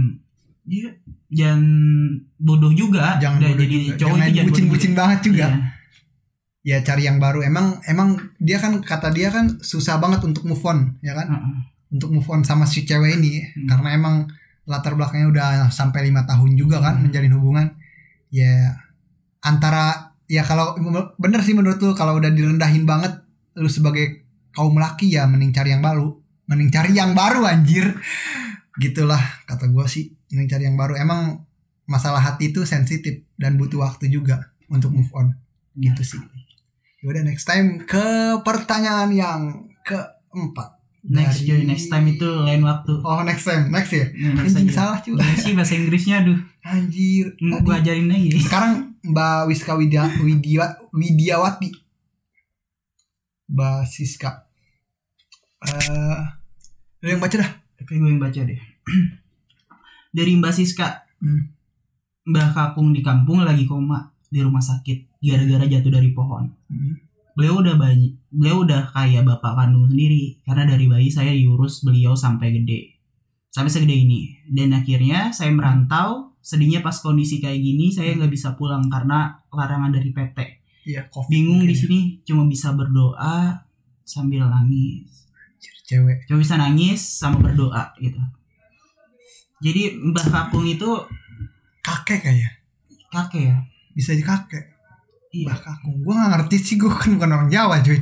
[0.61, 0.91] Iya,
[1.31, 1.63] jangan
[2.37, 3.15] bodoh juga.
[3.17, 3.95] Jangan Udah bodoh jadi juga.
[3.97, 5.47] cowok Jangan itu jangan bucin-bucin banget juga.
[5.47, 5.59] Iya.
[6.61, 7.39] Ya cari yang baru.
[7.41, 11.27] Emang emang dia kan kata dia kan susah banget untuk move on, ya kan?
[11.31, 11.55] Heeh.
[11.91, 13.67] Untuk move on sama si cewek ini Hmm.
[13.67, 14.15] karena emang
[14.63, 17.09] latar belakangnya udah sampai lima tahun juga kan Hmm.
[17.09, 17.67] menjalin hubungan.
[18.29, 18.77] Ya
[19.41, 20.77] antara ya kalau
[21.17, 23.19] bener sih menurut lu kalau udah direndahin banget
[23.57, 26.13] lu sebagai kaum laki ya mending cari yang baru.
[26.45, 27.95] Mending cari yang baru anjir.
[28.79, 30.15] Gitulah kata gua sih,
[30.47, 30.95] cari yang baru.
[30.95, 31.43] Emang
[31.83, 35.35] masalah hati itu sensitif dan butuh waktu juga untuk move on.
[35.73, 36.21] Gitu sih.
[37.01, 38.05] Yaudah next time ke
[38.41, 39.41] pertanyaan yang
[39.81, 40.77] keempat.
[41.01, 44.05] next Dari- next time itu lain waktu Oh next time, next ya.
[44.07, 44.77] Ya, next Anjing aja.
[44.77, 45.17] salah cuy.
[45.33, 47.33] Sih bahasa Inggrisnya aduh Anjir.
[47.41, 51.73] mau gua ajarin lagi Sekarang Mbak Wiska Widya, Widya Widyawati.
[53.49, 54.45] Mbak Siska.
[55.61, 56.19] Eh,
[57.01, 57.49] lu yang baca dah.
[57.75, 58.61] Oke gue yang baca deh
[60.11, 61.53] dari Mbak Siska Hmm.
[62.23, 66.97] Mbah Kakung di kampung lagi koma di rumah sakit gara-gara jatuh dari pohon Hmm.
[67.31, 72.11] beliau udah banyak beliau udah kayak bapak kandung sendiri karena dari bayi saya diurus beliau
[72.13, 72.97] sampai gede
[73.47, 78.55] sampai segede ini dan akhirnya saya merantau sedihnya pas kondisi kayak gini saya nggak bisa
[78.55, 80.37] pulang karena larangan dari PT
[80.81, 81.77] Iya, bingung di ya.
[81.77, 83.61] sini cuma bisa berdoa
[84.01, 85.29] sambil nangis
[85.83, 86.25] Cewek.
[86.25, 88.17] cuma bisa nangis sama berdoa gitu
[89.61, 90.89] jadi Mbah Kakung itu
[91.79, 92.53] Kakek kayak.
[93.07, 93.57] kakek ya
[93.91, 94.65] Bisa di kakek.
[95.31, 95.95] iya Mbah Kakung.
[96.01, 97.99] Gua gak ngerti sih, gua kan bukan orang Jawa cuy.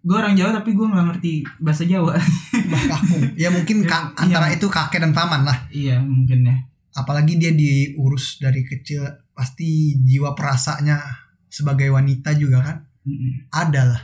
[0.00, 2.16] gue orang Jawa tapi gue nggak ngerti bahasa Jawa
[2.64, 3.22] Mbah Kakung.
[3.34, 4.20] Ya mungkin Ya, ka- iya.
[4.22, 5.68] antara itu kakek dan paman lah.
[5.68, 6.56] iya mungkin ya
[6.92, 9.04] Apalagi dia diurus dari kecil.
[9.30, 10.98] Pasti jiwa perasanya
[11.46, 12.76] sebagai wanita juga kan.
[13.00, 13.48] Mm-mm.
[13.48, 14.02] ada lah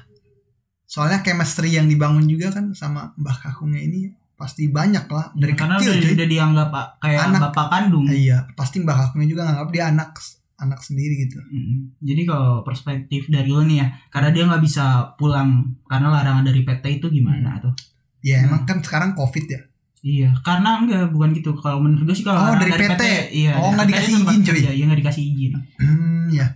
[0.83, 5.33] soalnya chemistry yang dibangun juga kan sama Mbah Kakungnya ini pasti banyak lah.
[5.33, 7.40] Dari karena kecil udah, udah dianggap pak kayak Anak.
[7.49, 8.05] bapak kandung.
[8.05, 10.11] Ah, iya pasti Mbah Kakungnya juga nganggap dia anak
[10.57, 11.37] anak sendiri gitu.
[11.42, 12.01] Mm.
[12.01, 15.49] jadi kalau perspektif dari lo nih ya karena dia nggak bisa pulang
[15.85, 17.72] karena larangan dari PT itu gimana tuh?
[18.20, 18.49] Ya Hmm.
[18.49, 19.61] emang kan sekarang covid ya?
[20.01, 21.53] Iya karena enggak bukan gitu.
[21.55, 23.03] Kalau menurut gue sih kalau Oh, larangan dari PT.
[23.35, 24.61] iya Oh, nggak PT dikasih izin, cuy.
[24.70, 25.53] iya nggak dikasih izin.
[25.77, 26.46] Hmm ya.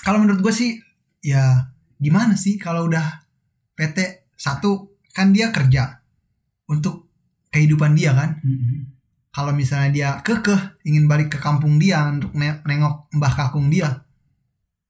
[0.00, 0.70] Kalau menurut gue sih
[1.20, 3.24] ya gimana sih kalau udah
[3.74, 3.98] PT?
[4.34, 6.00] Satu kan dia kerja.
[6.66, 7.09] Untuk
[7.50, 8.38] kehidupan dia kan?
[8.40, 8.98] Mm-mm.
[9.30, 14.02] kalau misalnya dia kekeh ingin balik ke kampung dia untuk ne- nengok mbah kakung dia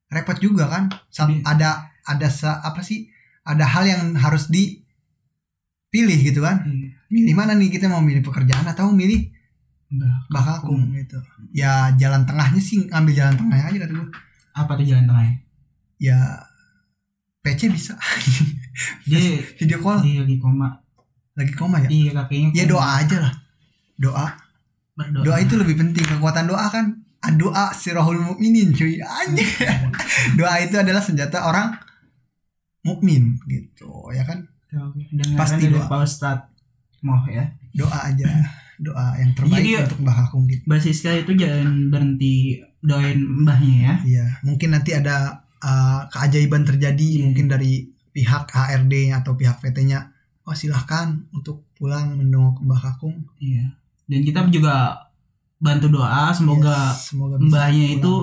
[0.09, 0.89] repot juga kan?
[1.09, 1.71] Sa- Jadi- ada
[2.03, 3.05] ada sa- apa sih?
[3.43, 6.65] Ada hal yang harus dipilih gitu kan?
[6.65, 6.89] Iya.
[7.07, 7.33] milih.
[7.35, 9.29] Mana nih kita mau milih pekerjaan atau milih
[10.31, 11.19] Mbah kakung gitu.
[11.51, 14.09] Ya jalan tengahnya sih ambil jalan tengahnya aja kata gue
[14.53, 15.35] apa tuh jalan tengahnya?
[15.99, 16.19] Ya
[17.41, 17.99] PC bisa.
[19.09, 19.19] Dia
[19.53, 20.01] video call.
[20.01, 20.79] dia lagi koma
[21.35, 21.89] lagi koma ya?
[21.89, 22.71] Iya kakeknya ya koma.
[22.73, 23.35] doa aja lah.
[23.97, 24.27] Doa.
[24.97, 25.23] Berdoa.
[25.25, 26.05] Doa itu lebih penting.
[26.05, 26.87] Kekuatan doa kan.
[27.37, 28.97] Doa sirahul mukminin cuy.
[28.99, 29.45] Anjing.
[30.41, 31.77] Doa itu adalah senjata orang
[32.81, 34.09] mukmin gitu.
[34.11, 34.49] Ya kan?
[34.71, 35.85] Oke, dengaran Pasti doa.
[35.85, 36.49] Pak Ustadz
[37.01, 37.45] Moh ya.
[37.73, 38.29] Doa aja.
[38.81, 40.63] Doa yang terbaik Jadi- untuk Mbah Kakung gitu.
[40.65, 43.95] Mbak Siska itu jangan berhenti doain mbahnya ya.
[44.05, 44.25] Iya.
[44.41, 47.23] Mungkin nanti ada uh, keajaiban terjadi Iya.
[47.25, 50.09] mungkin dari pihak HRD atau pihak PT-nya
[50.51, 53.23] oh silahkan untuk pulang menengok Mbah Kakung.
[53.39, 53.71] Iya.
[54.11, 55.07] Dan kita juga
[55.63, 57.99] bantu doa Semoga Yes, semoga mbahnya pulang.
[58.03, 58.15] itu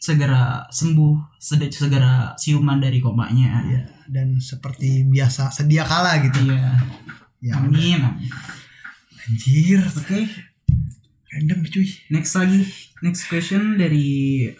[0.00, 3.62] segera sembuh Segera siuman dari komanya.
[3.62, 6.50] Iya, dan seperti biasa sedia kala gitu.
[6.50, 6.74] Iya.
[7.40, 7.52] Ya.
[7.56, 8.26] Amin amin.
[9.30, 9.80] anjir.
[9.86, 10.26] Oke.
[11.30, 11.86] Random cuy.
[12.10, 12.66] Next lagi
[13.06, 14.50] Next question dari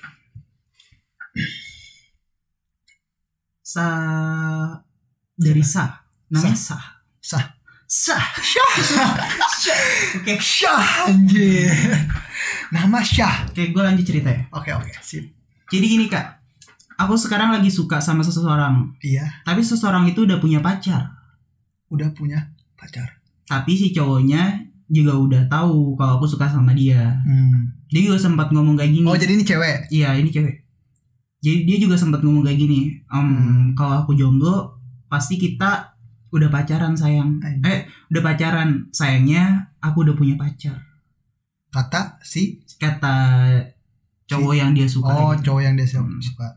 [3.66, 3.86] Sa
[5.34, 6.06] Dari Sa.
[6.30, 7.60] Namanya Sa sah.
[7.90, 8.14] Sa
[10.14, 10.34] Oke.
[10.38, 11.66] Syah anjir.
[12.70, 13.50] Nama Syah.
[13.50, 14.46] Oke gue lanjut cerita ya.
[14.54, 14.94] Oke oke.
[15.02, 15.26] Sip.
[15.74, 16.38] Jadi gini kak.
[17.02, 18.94] Aku sekarang lagi suka sama seseorang.
[19.02, 19.42] Iya.
[19.42, 21.18] Tapi seseorang itu udah punya pacar.
[21.90, 23.18] Udah punya pacar.
[23.50, 27.18] Tapi si cowoknya juga udah tahu kalau aku suka sama dia.
[27.26, 27.74] Hmm.
[27.90, 29.06] Dia juga sempat ngomong kayak gini.
[29.10, 29.90] Oh jadi ini cewek?
[29.90, 30.62] Iya ini cewek.
[31.42, 33.62] Jadi dia juga sempat ngomong kayak gini "Em, Hmm.
[33.74, 34.78] Kalau aku jomblo
[35.10, 35.89] Pasti kita
[36.30, 37.38] udah pacaran sayang.
[37.40, 37.62] Anjir.
[37.64, 38.88] Eh udah pacaran.
[38.90, 39.44] Sayangnya
[39.78, 40.78] aku udah punya pacar.
[41.68, 42.62] Kata si?
[42.76, 43.46] Kata
[44.26, 45.50] cowok yang dia suka Oh gitu.
[45.50, 46.22] cowok yang dia suka, Hmm.
[46.22, 46.48] suka.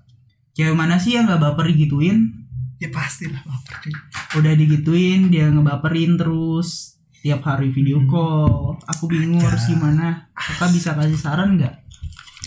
[0.53, 2.45] Cewek mana sih yang gak baper digituin
[2.77, 3.89] Ya pastilah baper
[4.35, 8.09] udah digituin dia ngebaperin terus tiap hari video Hmm.
[8.09, 8.75] call.
[8.85, 9.49] Aku bingung Aja.
[9.49, 10.27] harus gimana.
[10.33, 11.73] Kakak bisa kasih saran nggak?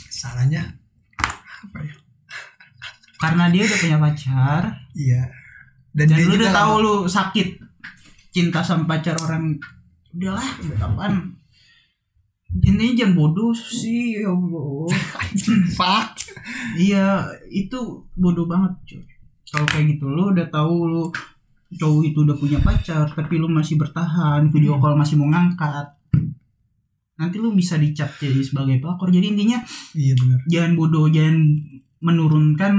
[0.07, 0.77] Salahnya
[1.17, 1.95] Apa ya?
[3.17, 4.63] Karena dia udah punya pacar.
[4.93, 5.23] Iya
[5.97, 7.49] Dan, dan dia lu juga udah tahu lu sakit
[8.37, 9.57] cinta sama pacar orang
[10.13, 11.13] udahlah udah kapan?
[12.61, 14.93] Intinya jangan bodoh sih ya Allah.
[15.77, 16.09] Fuck.
[16.77, 19.05] Iya itu bodoh banget cuy.
[19.49, 21.05] Kalau kayak gitu lu udah tahu lu
[21.67, 25.97] cowok itu udah punya pacar tapi lu masih bertahan video call masih mau ngangkat.
[27.17, 29.09] Nanti lu bisa dicap jadi sebagai pelakor.
[29.09, 29.65] Jadi intinya
[29.97, 30.39] Iya benar.
[30.45, 31.41] jangan bodoh jangan
[32.05, 32.75] menurunkan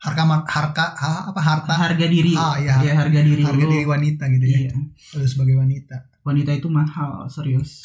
[0.00, 1.72] Harga harga ha- apa harta?
[1.76, 2.32] Harga diri.
[2.32, 2.80] Ah, iya.
[2.80, 4.58] ya harga diri Harga diri wanita gitu ya.
[4.64, 4.72] Iya.
[5.20, 5.96] Lu sebagai wanita.
[6.24, 7.84] Wanita itu mahal serius.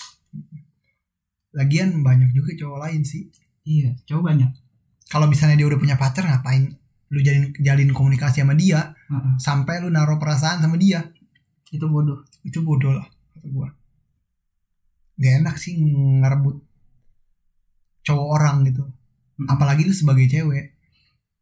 [1.51, 3.27] Lagian banyak juga cowok lain sih.
[3.67, 4.51] Iya cowok banyak.
[5.11, 6.71] Kalau misalnya dia udah punya pacar ngapain
[7.13, 8.95] lu jalin jalin komunikasi sama dia?
[9.11, 9.35] Heeh.
[9.37, 11.03] sampai lu naruh perasaan sama dia.
[11.67, 12.23] Itu bodoh.
[12.47, 13.67] Itu bodoh lah kata gua.
[15.19, 15.75] Gak enak sih
[16.23, 16.63] ngerebut
[18.05, 18.83] cowok orang gitu.
[19.35, 19.51] Mm.
[19.51, 20.74] apalagi lu sebagai cewek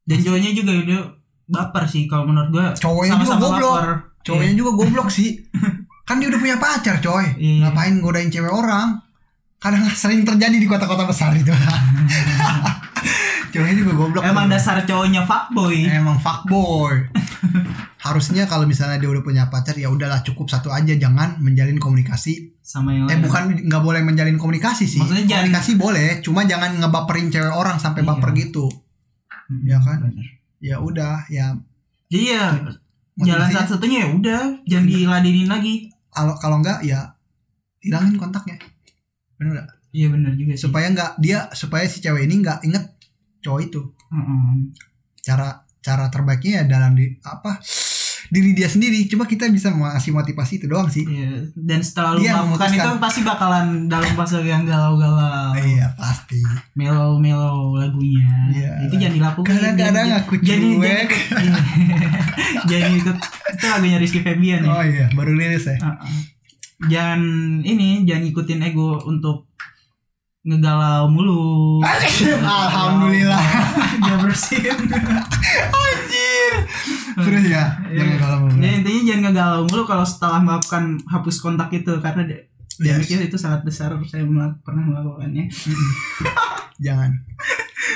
[0.04, 1.02] dan cowoknya juga udah
[1.46, 2.66] baper sih kalau menurut gua.
[2.74, 3.76] Cowoknya juga goblok.
[3.78, 3.92] baper.
[4.22, 5.30] Cowoknya juga goblok sih.
[6.08, 7.26] Kan dia udah punya pacar coy.
[7.38, 7.64] Iya.
[7.64, 9.00] ngapain godain cewek orang?
[9.56, 11.52] Kadang sering terjadi di kota-kota besar itu.
[13.54, 14.24] Cowoknya juga goblok.
[14.24, 15.86] Emang dasar cowoknya fuckboy.
[15.86, 17.06] Emang fuckboy.
[17.98, 20.92] Harusnya kalau misalnya dia udah punya pacar ya udahlah cukup satu aja.
[20.92, 22.58] Jangan menjalin komunikasi.
[22.60, 23.24] Sama yang eh lain.
[23.24, 24.98] bukan nggak boleh menjalin komunikasi sih.
[24.98, 28.10] Maksudnya jangan- komunikasi boleh cuma jangan ngebaperin cewek orang sampai Iya.
[28.10, 28.66] baper gitu
[29.54, 29.98] Hmm, ya kan?
[30.10, 30.28] bener.
[30.64, 31.54] ya udah ya.
[32.10, 32.46] Jadi ya
[33.22, 35.74] jalan satu-satunya ya udah jangan diladenin lagi.
[36.10, 37.14] Kalau kalau enggak ya
[37.86, 38.58] hilangin kontaknya.
[39.38, 39.70] Benar nggak?
[39.94, 40.66] Iya bener juga sih.
[40.66, 42.86] Supaya nggak dia supaya si cewek ini nggak inget
[43.46, 43.82] cowok itu.
[44.10, 44.74] Heeh.
[45.24, 47.60] cara cara terbaiknya ya dalam di apa
[48.34, 52.20] diri dia sendiri cuma kita bisa ngasih motivasi itu doang sih Iya, dan setelah lu
[52.20, 56.42] Dia melakukan itu pasti bakalan dalam fase yang galau-galau, iya pasti
[56.74, 58.26] melo-melo lagunya.
[58.50, 58.90] Iya.
[58.90, 59.54] Itu jangan dilakukan.
[59.54, 61.10] Kadang-kadang Jangan- aku cuek.
[62.70, 63.18] Jangan ikut.
[63.54, 64.72] Itu lagunya Rizky Febian ya.
[64.72, 66.12] oh iya baru rilis ya Heeh.
[66.84, 67.22] Jangan
[67.62, 69.48] ini, jangan ikutin ego untuk
[70.44, 71.80] ngegalau mulu.
[72.44, 73.40] Alhamdulillah.
[74.02, 74.76] Dia bersin.
[75.80, 76.54] anjir
[77.16, 81.70] terus ya jangan kalau mau Ya intinya jangan ngegalau mulu kalau setelah melakukan hapus kontak
[81.72, 82.42] itu karena dia,
[82.76, 82.98] Yes.
[83.00, 85.46] mikir itu sangat besar saya melak- pernah melakukannya.
[86.78, 87.22] jangan.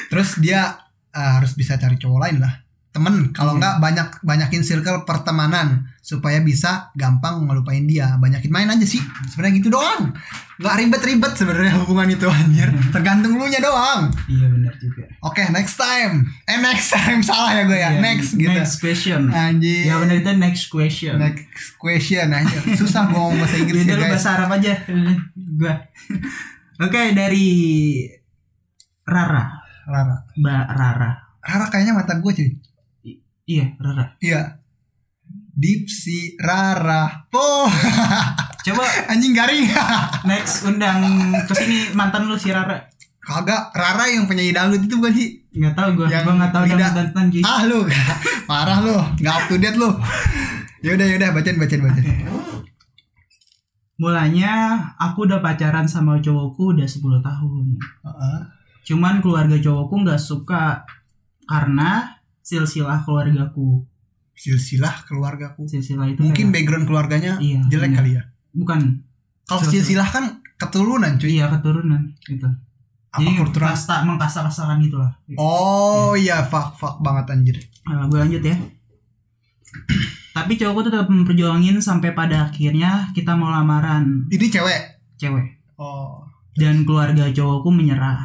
[0.08, 0.78] Terus dia
[1.10, 2.54] eh, harus bisa cari cowok lain lah
[2.98, 3.30] temen.
[3.30, 3.60] Kalau Iya.
[3.62, 8.18] nggak banyak banyakin circle pertemanan supaya bisa gampang ngelupain dia.
[8.18, 8.98] Banyakin main aja sih.
[9.30, 10.10] Sebenarnya gitu doang.
[10.58, 12.66] Nggak ribet-ribet sebenarnya hubungan itu anjir.
[12.90, 14.10] Tergantung lu nya doang.
[14.26, 15.06] Iya benar juga.
[15.22, 16.26] oke next time.
[16.44, 17.22] Eh next time.
[17.28, 17.90] Salah ya gue ya.
[17.94, 18.50] Iya, next gitu.
[18.50, 19.22] Next question.
[19.30, 19.86] anjir.
[19.86, 21.16] Ya benar itu next question.
[21.22, 24.18] next question aja susah gue ngomong bahasa Inggris ya guys.
[24.18, 24.74] bahasa Arab aja.
[25.38, 25.74] Gua.
[26.80, 27.46] Oke dari
[29.04, 29.44] Rara,
[29.86, 30.18] Rara.
[30.36, 31.12] Mbak Rara.
[31.40, 32.50] Rara kayaknya mata gue cuy
[33.48, 34.06] Iya Rara.
[34.20, 34.60] iya
[35.50, 37.66] Dipsi Rara Oh
[38.62, 39.66] Coba anjing garing
[40.30, 41.00] next undang
[41.48, 42.84] ke sini mantan lu si Rara.
[43.18, 45.30] Kagak, Rara yang penyanyi dangdut itu bukan sih?
[45.52, 46.08] Nggak tahu gua.
[46.08, 47.42] Yang Gua nggak tahu lidah- dan dan cuy.
[47.42, 47.80] Ah lu,
[48.50, 49.90] parah lu, nggak up to date lu.
[50.80, 52.24] Yaudah yaudah bacain bacain bacain.
[53.98, 54.54] Mulanya
[54.96, 57.66] aku udah pacaran sama cowokku udah 10 tahun.
[57.80, 58.40] Heeh.
[58.86, 60.88] Cuman keluarga cowokku nggak suka
[61.44, 62.17] karena
[62.48, 63.84] silsilah keluargaku.
[64.32, 65.68] Silsilah keluargaku.
[65.68, 68.00] Silsilah itu Mungkin kayak- background keluarganya Iya, jelek benar.
[68.00, 68.24] kali ya.
[68.54, 68.80] bukan
[69.44, 69.76] Kalau Silsilah.
[69.76, 71.28] silsilah kan keturunan cuy.
[71.30, 72.48] iya keturunan gitu.
[73.08, 73.72] Apa Jadi keturunan?
[73.72, 75.12] kasta mengkasta-kastakan gitu lah.
[75.36, 77.58] Oh iya, fuck fuck banget anjir.
[77.84, 78.56] Nah, gue lanjut ya.
[80.34, 84.82] Tapi cowokku tetap memperjuangin sampai pada akhirnya kita mau lamaran Ini cewek.
[85.18, 85.46] cewek
[85.78, 86.26] Oh.
[86.54, 88.18] dan keluarga cowokku menyerah.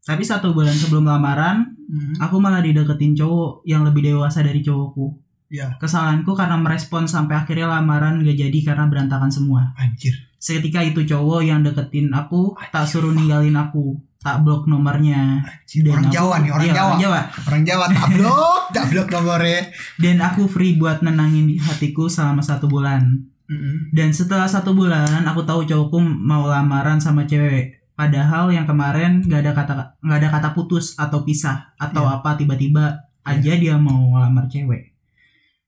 [0.00, 2.14] Tapi satu bulan sebelum lamaran, Hmm.
[2.16, 5.10] aku malah dideketin cowok yang lebih dewasa dari cowokku.
[5.50, 9.74] Ya, Kesalahanku karena merespon sampai akhirnya lamaran gak jadi karena berantakan semua.
[9.74, 10.14] anjir.
[10.38, 15.42] Seketika itu cowok yang deketin aku tak suruh ninggalin aku, tak blok nomornya.
[15.42, 16.86] Anjir, Dan Orang aku- Jawa nih, orang iya, Jawa.
[16.86, 17.20] Orang Jawa.
[17.44, 19.60] Orang Jawa tablok, tablok nomornya.
[19.96, 23.02] Dan aku free buat nenangin hatiku selama satu bulan.
[23.50, 23.90] Mm-mm.
[23.90, 27.79] Dan setelah satu bulan aku tahu cowokku mau lamaran sama cewek.
[28.00, 32.16] Padahal yang kemarin nggak ada kata nggak ada kata putus atau pisah atau Iya.
[32.16, 32.96] apa tiba-tiba
[33.28, 34.96] aja dia mau ngelamar cewek.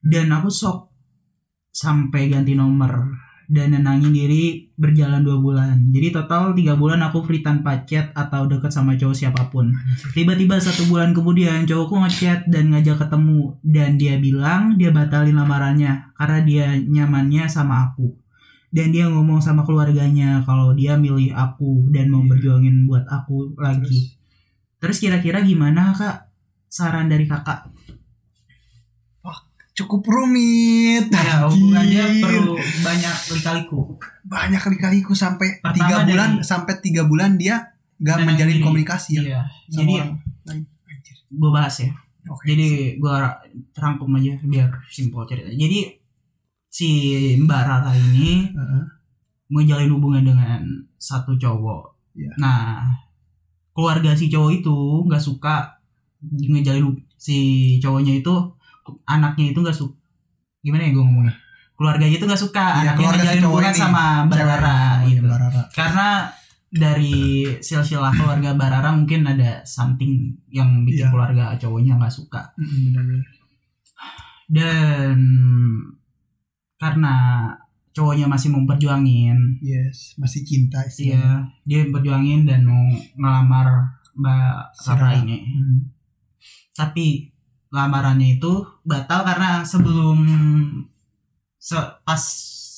[0.01, 0.89] Dan aku shock
[1.69, 3.13] sampai ganti nomor
[3.53, 5.77] dan nenangin diri berjalan dua bulan.
[5.93, 9.69] Jadi total tiga bulan aku free tanpa chat atau deket sama cowok siapa pun.
[10.17, 16.17] Tiba-tiba satu bulan kemudian cowokku ngechat dan ngajak ketemu dan dia bilang dia batalin lamarannya
[16.17, 18.22] karena dia nyamannya sama aku.
[18.73, 22.29] Dan dia ngomong sama keluarganya kalau dia milih aku dan mau Iya.
[22.31, 24.17] berjuangin buat aku lagi.
[24.79, 26.33] Terus kira-kira gimana kak?
[26.67, 27.69] Saran dari kakak?
[29.73, 31.09] Cukup rumit.
[31.09, 33.97] Ya hubungannya perlu banyak lika-liku.
[34.23, 39.23] banyak kali-kaliku sampai Pertama tiga dari- bulan sampai tiga bulan dia gak menjalin komunikasi ya
[39.23, 39.41] Iya.
[39.67, 40.13] sama Jadi orang
[40.45, 40.63] lain.
[40.87, 41.17] Anjir.
[41.27, 41.91] gue bahas ya.
[42.27, 42.45] Oke.
[42.47, 43.17] Jadi gue
[43.75, 45.49] rangkum aja biar simpel cerita.
[45.49, 45.79] Jadi
[46.73, 46.89] si
[47.37, 48.85] Mbak Rara ini Heeh.
[49.47, 50.65] menjalin hubungan dengan
[50.97, 51.93] satu cowok.
[52.17, 52.33] Iya.
[52.41, 52.81] Nah,
[53.71, 55.77] keluarga si cowok itu nggak suka
[56.25, 57.37] ngejalin si
[57.77, 58.33] cowoknya itu
[59.05, 59.93] anaknya itu nggak suka.
[60.61, 61.35] Gimana ya gue ngomongnya?
[61.77, 63.81] Keluarganya itu nggak suka Iya, anaknya keluarga si ngejalin cowok hubungan ini.
[63.81, 64.39] sama Mbak.
[64.41, 65.21] Rara Oh, iya, gitu.
[65.23, 65.63] Mbak Rara.
[65.71, 66.09] Karena
[66.73, 67.13] dari
[67.61, 70.13] silsilah keluarga Barara mungkin ada something
[70.49, 71.13] yang bikin Iya.
[71.13, 73.27] keluarga cowoknya nggak suka Mm, benar-benar.
[74.49, 75.19] dan
[76.83, 77.15] karena
[77.95, 81.15] cowoknya masih memperjuangin yes masih cinta istilahnya.
[81.15, 81.31] Iya,
[81.63, 82.83] dia berjuangin dan mau
[83.15, 83.69] ngelamar
[84.19, 85.39] Mbak Sarah ini.
[85.47, 85.79] Hmm.
[86.75, 87.31] Tapi
[87.71, 88.53] lamarannya itu
[88.83, 90.19] batal karena sebelum
[91.57, 92.21] se pas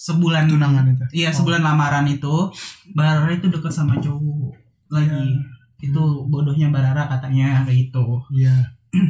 [0.04, 1.36] sebulan tunangan itu Iya, Oh.
[1.40, 2.52] sebulan lamaran itu
[2.92, 4.52] Barara itu deket sama cowok
[4.92, 5.08] lagi.
[5.08, 5.90] Iya.
[5.90, 8.20] Itu bodohnya Barara katanya kayak gitu.
[8.36, 8.52] iya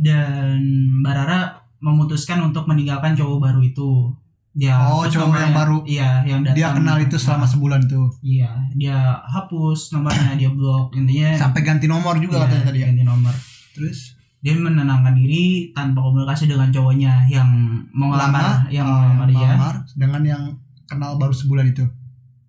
[0.00, 0.60] Dan
[1.04, 4.12] Barara memutuskan untuk meninggalkan cowok baru itu.
[4.50, 5.76] Dia Oh, cowok yang baru.
[5.86, 6.56] Iya, yang datang.
[6.58, 11.38] dia kenal itu selama sebulan tuh Iya, dia hapus nomornya, dia blok intinya.
[11.38, 13.34] sampai ganti nomor juga iya, katanya tadi ya ganti nomor.
[13.70, 17.46] terus Dia menenangkan diri tanpa komunikasi dengan cowoknya yang
[17.92, 18.10] mau
[18.66, 19.38] yang oh, mau ngelamar dia.
[19.52, 20.42] melamar dengan yang
[20.84, 21.84] kenal baru sebulan itu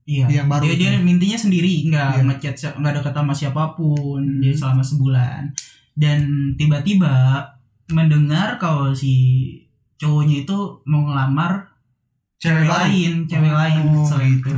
[0.01, 0.25] Iya.
[0.33, 0.81] yang baru Dia, itu.
[0.81, 2.23] dia mintinya sendiri, nggak Iya.
[2.25, 4.17] ngechat, nggak deket sama siapa pun.
[4.19, 4.41] Hmm.
[4.41, 5.41] Jadi selama sebulan.
[5.93, 6.19] Dan
[6.57, 7.45] tiba-tiba
[7.91, 9.13] mendengar kalau si
[9.95, 11.69] cowoknya itu mau ngelamar
[12.35, 14.49] cewek lain, cewek lain Oh, selain itu.
[14.49, 14.55] gitu.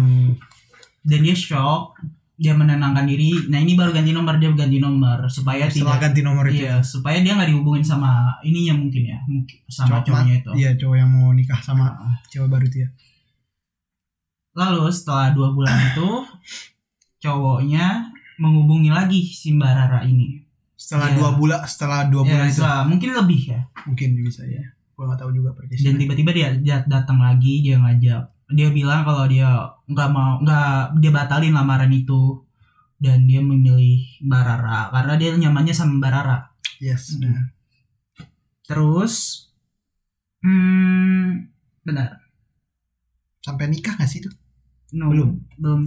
[1.03, 1.99] Dan dia shock,
[2.33, 3.35] dia menenangkan diri.
[3.47, 6.79] Nah ini baru ganti nomor, dia ganti nomor supaya setelah tidak ganti nomor itu Iya,
[6.79, 8.09] supaya dia nggak dihubungin sama
[8.41, 10.51] ininya mungkin ya, mungkin sama Cowok cowoknya itu.
[10.55, 12.15] iya cowok yang mau nikah sama Ah.
[12.27, 12.89] cewek baru itu ya
[14.53, 16.09] Lalu setelah dua bulan itu,
[17.19, 20.42] cowoknya menghubungi lagi si Mbak Rara ini.
[20.83, 21.15] Setelah Iya.
[21.15, 23.61] dua bulan setelah dua Ya, bulan itu setelah- mungkin lebih ya.
[23.83, 24.63] mungkin bisa ya
[24.93, 28.23] gua nggak tahu juga Dan persisnya tiba-tiba dia dia datang lagi, dia ngajak.
[28.49, 29.47] Dia bilang kalau dia
[29.85, 32.43] nggak mau, nggak dia batalin lamaran itu.
[32.95, 36.37] Dan dia memilih Mbak Rara karena dia nyamannya sama Mbak Rara.
[36.77, 37.47] yes Hmm.
[38.61, 39.47] Terus,
[40.41, 41.47] hmm,
[41.81, 42.19] benar.
[43.39, 44.31] sampai nikah gak sih itu
[44.93, 45.35] No, Belum.
[45.57, 45.81] belum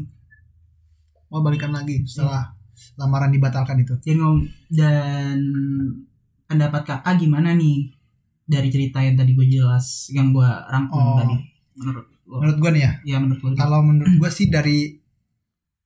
[1.26, 2.52] mau balikan lagi setelah
[2.94, 3.94] lamaran dibatalkan itu.
[4.00, 4.18] Dan
[4.68, 5.38] dan
[6.44, 7.90] pendapat kakak gimana nih?
[8.42, 11.18] Dari cerita yang tadi gue jelas yang gue rangkum Oh.
[11.18, 11.34] tadi
[11.74, 12.92] menurut lo menurut gua nih ya?
[13.04, 14.98] Ya menurut lo kalau menurut gua sih dari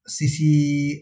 [0.02, 0.92] sisi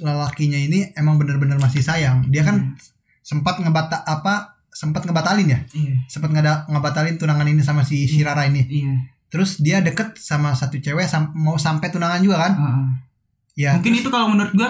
[0.00, 2.26] lelakinya ini emang bener-bener masih sayang.
[2.28, 2.74] Dia kan Hmm.
[3.20, 5.60] sempat ngebata apa sempat ngebatalin ya?
[5.70, 5.94] Iya.
[6.08, 8.26] Sempat ngada ngebatalin tunangan ini sama si Iya.
[8.26, 8.62] Rara ini.
[8.64, 8.94] Iya.
[9.28, 12.52] Terus dia deket sama satu cewek sam- mau sampai tunangan juga kan?
[12.54, 12.86] Heeh.
[13.56, 14.66] ya mungkin itu kalau menurut gue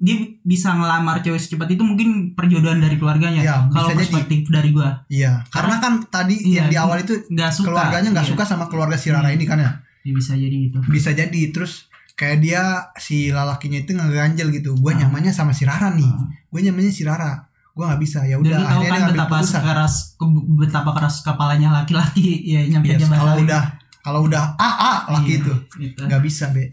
[0.00, 3.98] dia bisa ngelamar cewek secepat itu mungkin perjodohan dari keluarganya ya kalau bisa jadi.
[4.00, 7.68] perspektif dari gue iya karena kan tadi Iya, yang di awal itu nggak suka.
[7.68, 8.32] keluarganya nggak Iya.
[8.32, 9.36] suka sama keluarga si Rara Iya.
[9.36, 9.70] ini kan ya?
[10.00, 10.80] Ya, bisa jadi gitu.
[10.82, 12.62] Bisa jadi terus kayak dia
[12.96, 14.72] si lalakinya itu ngeganjel gitu.
[14.74, 15.04] Gue Ah.
[15.04, 16.00] nyamannya sama si Rara nih.
[16.02, 16.26] Heeh.
[16.48, 17.44] gue nyamannya si Rara.
[17.70, 18.24] Gue nggak bisa.
[18.24, 19.60] Ya udah tahu kan betapa keputusan.
[19.62, 23.62] keras ke- betapa keras kepalanya laki-laki ya nyampe Yes, dia kalau udah
[24.00, 25.54] kalau udah a a laki Iya, itu.
[25.78, 26.00] gitu.
[26.02, 26.72] nggak bisa be.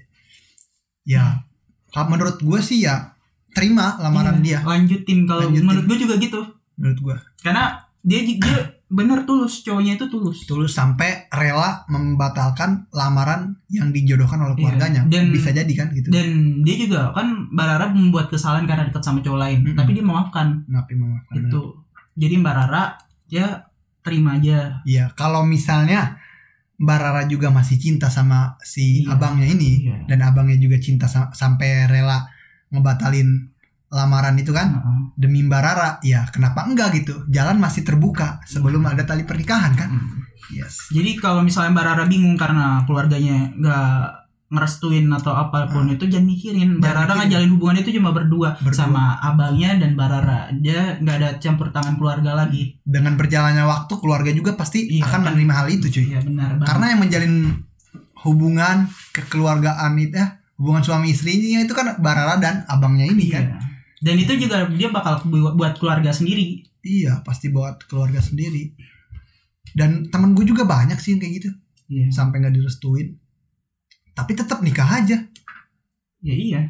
[1.03, 1.43] Ya
[1.97, 3.16] menurut gue sih ya
[3.57, 4.59] terima lamaran Iya, dia.
[4.63, 5.65] lanjutin kalau Lanjutin.
[5.65, 6.39] menurut gue juga gitu.
[6.75, 7.63] Menurut gue karena
[7.99, 8.37] dia dia
[8.87, 10.45] bener tulus cowoknya itu tulus.
[10.45, 15.01] Tulus sampai rela membatalkan lamaran yang dijodohkan oleh Iya, keluarganya.
[15.05, 16.07] dan- bisa jadi kan gitu.
[16.07, 16.27] dan
[16.63, 19.59] dia juga kan Mbak Rara membuat kesalahan karena dekat sama cowok lain.
[19.61, 19.75] Mm-mm.
[19.75, 20.63] tapi dia memaafkan.
[20.65, 21.83] Napi memaafkan gitu.
[22.15, 22.83] Jadi Mbak Rara
[23.27, 23.47] ya
[23.99, 24.79] terima aja.
[24.83, 26.15] Iya kalau misalnya
[26.77, 29.17] Mbak Rara juga masih cinta sama si Iya.
[29.17, 30.07] abangnya ini Iya.
[30.07, 32.23] dan abangnya juga cinta sa- sampai rela
[32.69, 33.51] ngebatalin
[33.87, 34.99] lamaran itu kan Heeh.
[35.15, 39.89] demi Mbak Rara ya kenapa enggak gitu jalan masih terbuka sebelum ada tali pernikahan kan
[39.89, 40.27] Mm.
[40.53, 43.91] yes jadi kalau misalnya Mbak Rara bingung karena keluarganya nggak
[44.47, 46.81] ngerestuin atau apa pun itu jangan mikirin Mbak.
[46.81, 47.19] Jangan Rara mikirin.
[47.21, 48.75] ngajalin hubungan itu cuma berdua, Berdua.
[48.77, 53.93] sama abangnya dan Mbak Rara dia nggak ada campur tangan keluarga lagi dengan berjalannya waktu
[53.97, 55.25] keluarga juga pasti Iya, akan kan.
[55.29, 56.63] menerima hal itu cuy Iya benar banget.
[56.65, 57.33] karena yang menjalin
[58.17, 58.77] hubungan
[59.11, 60.27] kekeluargaan itu ya
[60.57, 63.57] hubungan suami istrinya itu kan Barara dan abangnya ini kan Iya.
[63.97, 66.61] Dan itu juga dia bakal bu- buat keluarga sendiri.
[66.79, 68.71] iya pasti buat keluarga sendiri
[69.71, 71.49] dan temen gue juga banyak sih yang kayak gitu
[71.87, 72.05] Iya.
[72.11, 73.17] sampai nggak direstuin
[74.11, 75.17] tapi tetap nikah aja
[76.17, 76.61] Ya iya.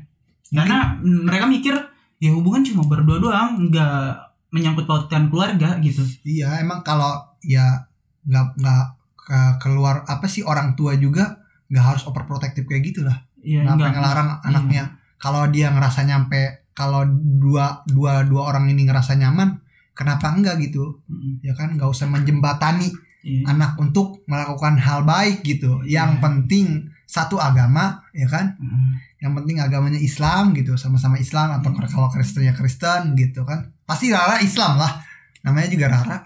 [0.50, 1.72] Karena mereka mikir
[2.18, 4.16] ya hubungan cuma berdua doang, nggak
[4.50, 6.04] menyangkut pautkan keluarga gitu.
[6.22, 7.12] iya emang kalau
[7.42, 7.88] ya
[8.24, 8.84] nggak nggak
[9.18, 14.30] ke- keluar apa sih orang tua juga nggak harus overprotective kayak gitulah Iya, nggak- ngelarang
[14.42, 14.84] anaknya
[15.16, 16.42] kalau dia ngerasa nyampe
[16.72, 17.08] kalau
[17.40, 19.56] dua dua dua orang ini ngerasa nyaman
[19.94, 22.92] kenapa enggak gitu Mm, ya kan nggak usah menjembatani
[23.22, 23.48] iya.
[23.48, 26.22] anak untuk melakukan hal baik gitu yang Iya.
[26.22, 26.68] penting
[27.04, 28.92] satu agama ya kan Mm.
[29.18, 31.82] yang penting agamanya Islam gitu sama-sama Islam atau Hmm.
[31.88, 35.02] kalau Kristen ya Kristen gitu kan pasti Rara Islam lah
[35.42, 36.18] namanya juga Rara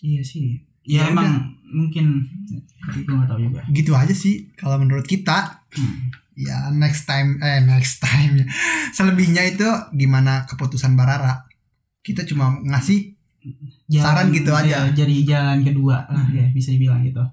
[0.00, 0.56] Iya sih.
[0.82, 2.24] Ya, Ya emang mungkin
[2.80, 3.60] tapi gue nggak tahu juga.
[3.68, 6.08] gitu aja sih kalau menurut kita Hmm.
[6.32, 8.44] Ya next time eh next time
[8.96, 11.46] selebihnya itu gimana keputusan Barara
[12.00, 13.14] kita cuma ngasih
[13.90, 14.84] Saran gitu aja.
[14.86, 16.36] ya, jadi jalan kedua lah Hmm.
[16.36, 17.24] ya bisa dibilang gitu.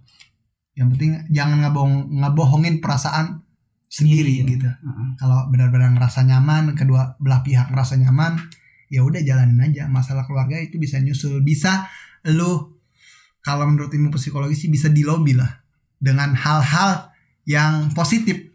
[0.74, 3.44] yang penting jangan ngebohong ngebohongin perasaan
[3.88, 4.46] sendiri Iya.
[4.48, 5.08] gitu Heeh.
[5.16, 8.40] kalau benar-benar ngerasa nyaman kedua belah pihak ngerasa nyaman
[8.88, 11.92] ya udah jalanin aja masalah keluarga itu bisa nyusul bisa
[12.26, 12.80] lu
[13.42, 15.50] kalau menurut ilmu psikologi sih bisa dilobi lah
[15.98, 17.12] dengan hal-hal
[17.44, 18.47] yang positif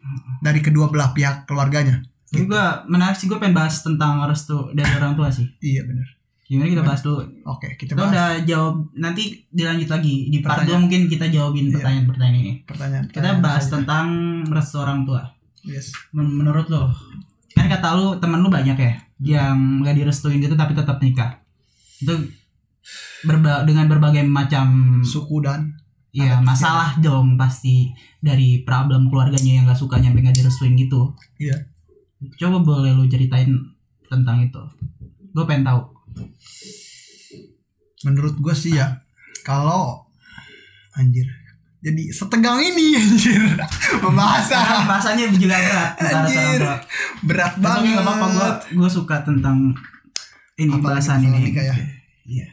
[0.42, 4.90] dari kedua belah pihak keluarganya Tapi gue menarik sih gue pengen bahas tentang restu dari
[4.90, 5.46] orang tua sih.
[5.60, 6.08] iya benar
[6.42, 7.22] Gimana kita bahas dulu.
[7.44, 10.76] oke kita Kita bahas udah jawab nanti dilanjut lagi di part Pertanyaan.
[10.76, 11.74] 2 mungkin kita jawabin Iya.
[11.74, 12.52] pertanyaan-pertanyaan ini.
[12.62, 14.06] pertanyaan Kita bahas tentang
[14.46, 15.22] restu orang tua.
[15.62, 16.90] yes Men- menurut lo
[17.52, 21.38] kan kata lu temen lu banyak ya yang gak direstuin gitu tapi tetap nikah
[21.96, 22.10] itu
[23.22, 24.66] berba dengan berbagai macam
[25.02, 25.70] suku dan
[26.12, 27.88] ya adat masalah dong pasti
[28.20, 31.16] dari problem keluarganya yang gak suka nyampe gak direstuin gitu.
[31.40, 31.72] Iya.
[32.38, 33.50] coba boleh lu ceritain
[34.06, 34.62] tentang itu.
[35.32, 35.80] Gue pengen tahu.
[38.04, 39.02] Menurut gue sih ya
[39.42, 40.06] kalau
[40.94, 41.26] anjir
[41.82, 43.42] jadi setegang ini anjir
[44.04, 44.86] pembahasan.
[44.86, 46.60] Bahasanya juga berat Anjir,
[47.26, 49.74] berat Tapi banget apa-apa gue gue suka tentang
[50.60, 51.50] ini Apalagi bahasan ini.
[51.50, 51.74] Ya?
[52.22, 52.46] iya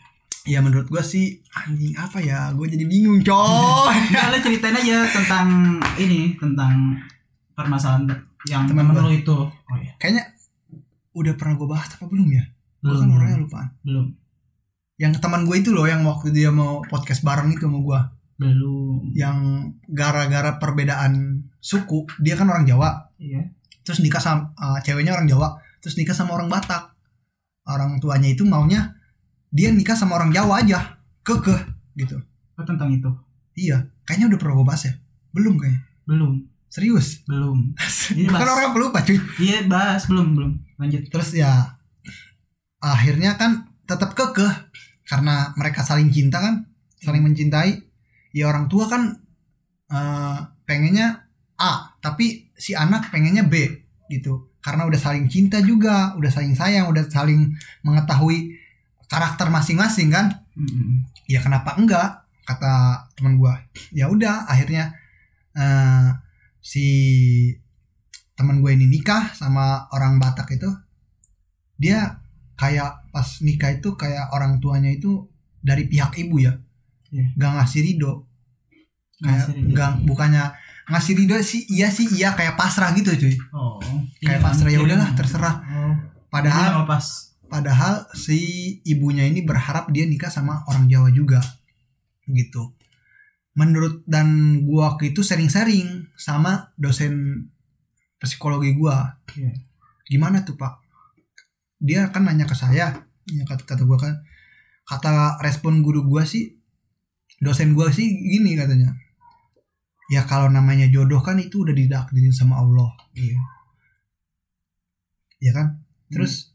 [0.44, 5.04] ya menurut gue sih anjing apa ya gue jadi bingung coy Nah, lu ceritain aja
[5.06, 5.48] tentang
[5.96, 6.96] ini tentang
[7.52, 8.08] permasalahan
[8.48, 9.36] yang Teman lu itu.
[9.36, 9.92] Oh iya.
[9.98, 10.24] kayaknya
[11.12, 12.44] udah pernah gue bahas apa belum ya
[12.80, 13.12] gue kan Belum.
[13.14, 14.08] orangnya lupaan Belum.
[14.96, 18.00] yang teman gue itu loh yang waktu dia mau podcast bareng itu sama gue
[18.40, 19.12] Belum.
[19.12, 19.38] yang
[19.86, 23.52] gara-gara perbedaan suku dia kan orang Jawa Iya.
[23.84, 26.96] terus nikah sama uh, ceweknya orang Jawa terus nikah sama orang Batak
[27.66, 28.96] orang tuanya itu maunya
[29.50, 31.60] dia nikah sama orang Jawa aja kekeh
[31.96, 32.18] gitu
[32.54, 33.08] Oh tentang itu.
[33.54, 34.94] iya kayaknya udah pernah gue bahas ya
[35.32, 36.32] belum kayaknya Belum.
[36.68, 37.72] serius Belum.
[38.14, 38.50] Ini bahas.
[38.50, 40.52] orang pelupa cuy Iya, bahas belum, belum.
[40.76, 41.02] Lanjut.
[41.08, 41.80] terus ya
[42.80, 44.70] akhirnya kan tetap kekeh
[45.04, 47.80] karena mereka saling cinta kan saling mencintai
[48.32, 49.18] ya orang tua kan
[49.88, 51.26] eh, pengennya
[51.56, 53.56] A tapi si anak pengennya B
[54.08, 58.59] gitu karena udah saling cinta juga udah saling sayang udah saling mengetahui
[59.10, 61.04] karakter masing-masing kan Mm-mm.
[61.26, 62.74] ya kenapa enggak kata
[63.14, 63.58] teman gua
[63.90, 64.94] ya udah akhirnya
[65.52, 66.08] eh,
[66.60, 66.86] si
[68.34, 70.70] teman gue ini nikah sama orang Batak itu
[71.76, 72.24] dia
[72.56, 75.28] kayak pas nikah itu kayak orang tuanya itu
[75.60, 76.54] dari pihak ibu ya
[77.10, 77.26] Iya.
[77.34, 78.14] nggak ngasih ridho
[79.18, 80.46] kayak nggak bukannya
[80.88, 83.82] ngasih ridho sih iya sih iya kayak pasrah gitu cuy Oh.
[84.20, 84.88] kayak Iya, pasrah ya mikirin.
[84.88, 85.94] udahlah terserah Oh.
[86.30, 87.06] padahal Jadi lepas.
[87.50, 88.38] Padahal si
[88.86, 91.42] ibunya ini berharap dia nikah sama orang Jawa juga.
[92.30, 92.78] Gitu.
[93.58, 97.46] Menurut dan gua waktu itu sering-sering sama dosen
[98.22, 99.18] psikologi gua.
[100.06, 100.86] Gimana tuh, Pak?
[101.82, 104.14] Dia kan nanya ke saya, ya kata kata gua kan
[104.86, 106.58] kata respon guru gua sih
[107.42, 108.94] dosen gua sih gini katanya.
[110.10, 112.94] Ya kalau namanya jodoh kan itu udah didakdirin sama Allah.
[113.18, 113.42] Iya.
[115.40, 115.80] ya kan
[116.12, 116.49] terus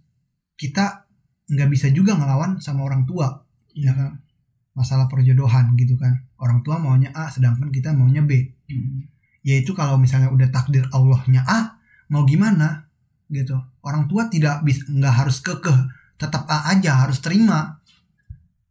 [0.54, 1.06] kita
[1.44, 3.44] nggak bisa juga ngelawan sama orang tua
[3.76, 4.22] ya kan?
[4.74, 6.26] Masalah perjodohan gitu kan.
[6.38, 8.54] Orang tua maunya A sedangkan kita maunya B.
[8.64, 9.12] Mm.
[9.44, 11.76] yaitu kalau misalnya udah takdir Allahnya A
[12.08, 12.88] mau gimana?
[13.28, 13.52] Gitu.
[13.84, 15.78] Orang tua tidak bisa nggak harus kekeh.
[16.16, 17.84] Tetap A aja harus terima.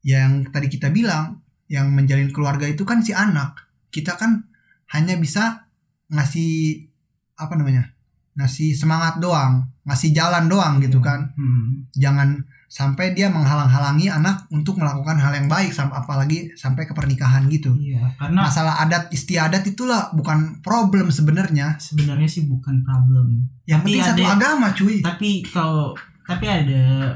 [0.01, 3.69] Yang tadi kita bilang yang menjalin keluarga itu kan si anak.
[3.93, 4.49] Kita kan
[4.97, 5.69] hanya bisa
[6.09, 6.89] ngasih
[7.37, 7.93] apa namanya
[8.35, 11.85] ngasih semangat doang ngasih jalan doang gitu kan Hmm.
[11.91, 17.45] jangan sampai dia menghalang-halangi anak untuk melakukan hal yang baik sam- apalagi sampai ke pernikahan
[17.45, 23.45] gitu Iya, karena masalah adat istiadat itulah bukan problem sebenarnya sebenarnya sih bukan problem.
[23.63, 27.13] yang Tapi penting satu ada- agama cuy Tapi kalau tapi ada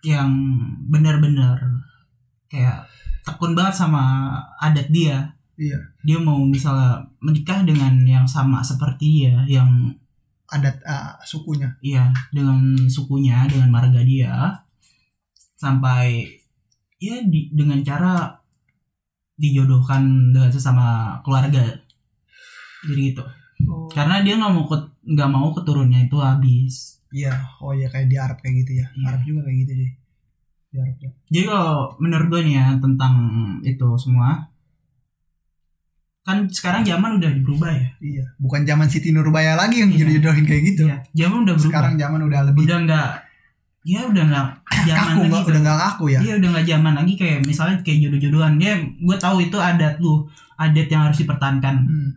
[0.00, 0.30] yang
[0.82, 1.58] benar-benar
[2.48, 2.82] kayak
[3.22, 5.30] tekun banget sama adat dia.
[5.54, 5.78] Iya.
[6.02, 9.68] Dia mau misalnya menikah dengan yang sama seperti dia, yang
[10.52, 12.60] adat uh, sukunya iya dengan
[12.92, 14.60] sukunya, dengan marga dia
[15.56, 16.28] sampai
[17.00, 18.36] ya di, dengan cara
[19.34, 21.64] dijodohkan dengan sesama keluarga.
[22.86, 23.24] Jadi gitu.
[23.94, 24.66] Karena dia nggak mau
[25.02, 27.02] nggak mau keturunnya itu habis.
[27.12, 29.04] iya oh ya kayak di Arab kayak gitu ya Iya.
[29.04, 29.92] Arab juga kayak gitu deh
[30.72, 33.14] di Arab ya Jadi kalau menurut gue nih ya tentang
[33.60, 34.48] itu semua
[36.22, 37.88] kan sekarang zaman udah berubah ya.
[37.98, 39.98] iya bukan zaman Siti Nurbaya lagi yang Iya.
[40.00, 41.66] jodoh-jodohin kayak gitu Iya, zaman udah berubah.
[41.68, 43.08] sekarang zaman udah lebih udah nggak
[43.82, 44.46] ya udah nggak
[44.88, 45.32] zaman kaku lagi.
[45.34, 45.50] tuh.
[45.50, 49.16] udah nggak ngaku ya Iya udah nggak zaman lagi kayak misalnya kayak jodoh-jodohan dia gue
[49.18, 50.14] tahu itu adat lu
[50.54, 52.10] adat yang harus dipertahankan hmm.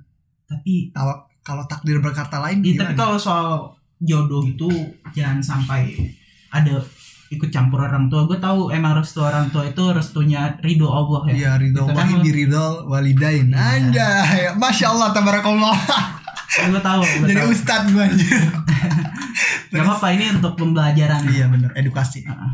[0.45, 0.93] tapi
[1.41, 2.81] kalau takdir berkata lain ya, gimana?
[2.83, 3.49] tapi kalau soal
[3.97, 4.69] jodoh itu
[5.11, 5.97] jangan sampai
[6.47, 6.77] ada
[7.25, 11.33] ikut campur orang tua gue tahu emang restu orang tua itu restunya ridho Allah ya
[11.33, 13.49] Iya ridho Gitu kan biridho walidain.
[13.49, 13.57] Iya.
[13.57, 15.77] Anjay, masya Allah tabarakallah.
[16.55, 18.41] gue tahu gue Jadi tahu ustadz gue anjir.
[19.75, 22.23] Gak apa-apa ini untuk pembelajaran Iya bener edukasi.
[22.23, 22.51] Heeh.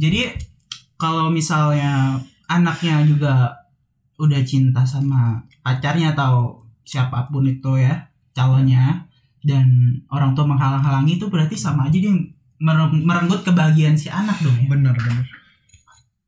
[0.00, 0.20] Jadi
[0.96, 2.16] kalau misalnya
[2.50, 3.54] anaknya juga
[4.20, 9.06] udah cinta sama pacarnya atau siapa pun itu ya calonnya
[9.40, 12.12] dan orang tua menghalang-halangi itu berarti sama aja dia
[12.60, 14.68] merenggut kebahagiaan si anak dong ya.
[14.68, 15.24] Bener bener.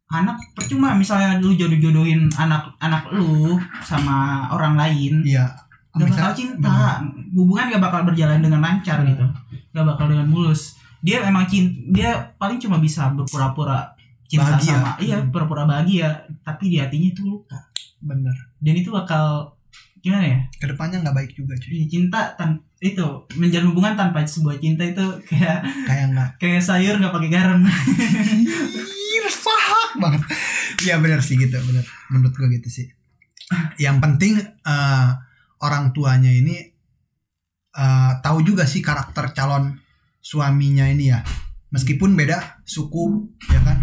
[0.09, 5.49] Anak percuma misalnya lu jodoh-jodohin anak-anak lu sama orang lain Iya.
[5.93, 7.01] gak bakal cinta
[7.33, 9.13] hubungan gak bakal berjalan dengan lancar Bener.
[9.13, 9.27] gitu
[9.73, 13.93] gak bakal dengan mulus dia emang cinta dia paling cuma bisa berpura-pura
[14.25, 14.73] cinta Bahagia.
[14.73, 16.09] sama iya pura-pura bahagia
[16.41, 17.61] tapi di hatinya itu luka
[18.01, 18.33] Bener.
[18.57, 19.53] dan itu bakal
[20.01, 21.73] gimana ya Ke depannya nggak baik juga cuy.
[21.73, 23.07] Iya, cinta tan itu
[23.39, 26.31] menjalin hubungan tanpa sebuah cinta itu kayak Kayak nggak.
[26.37, 30.23] kayak sayur nggak pakai garam Ih, sahak banget.
[30.83, 31.87] Iya bener sih gitu bener.
[32.11, 32.87] Menurut gue gitu sih.
[33.77, 35.09] Yang penting eh,
[35.61, 36.59] orang tuanya ini
[37.73, 39.79] eh, tahu juga sih karakter calon
[40.19, 41.23] suaminya ini ya.
[41.71, 43.79] Meskipun beda suku ya kan.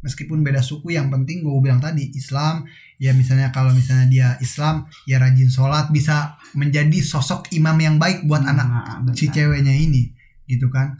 [0.00, 2.64] Meskipun beda suku yang penting gue bilang tadi Islam
[2.98, 8.26] ya misalnya kalau misalnya dia Islam ya rajin sholat bisa menjadi sosok imam yang baik
[8.26, 9.14] buat anak Nah, benar.
[9.14, 10.10] si ceweknya ini
[10.50, 10.98] gitu kan.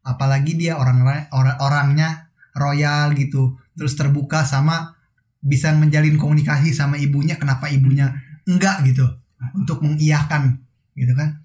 [0.00, 4.96] Apalagi dia orang orang orangnya royal gitu terus terbuka sama
[5.44, 8.16] bisa menjalin komunikasi sama ibunya kenapa ibunya
[8.48, 9.04] enggak gitu
[9.52, 10.64] untuk mengiyakan
[10.96, 11.44] gitu kan.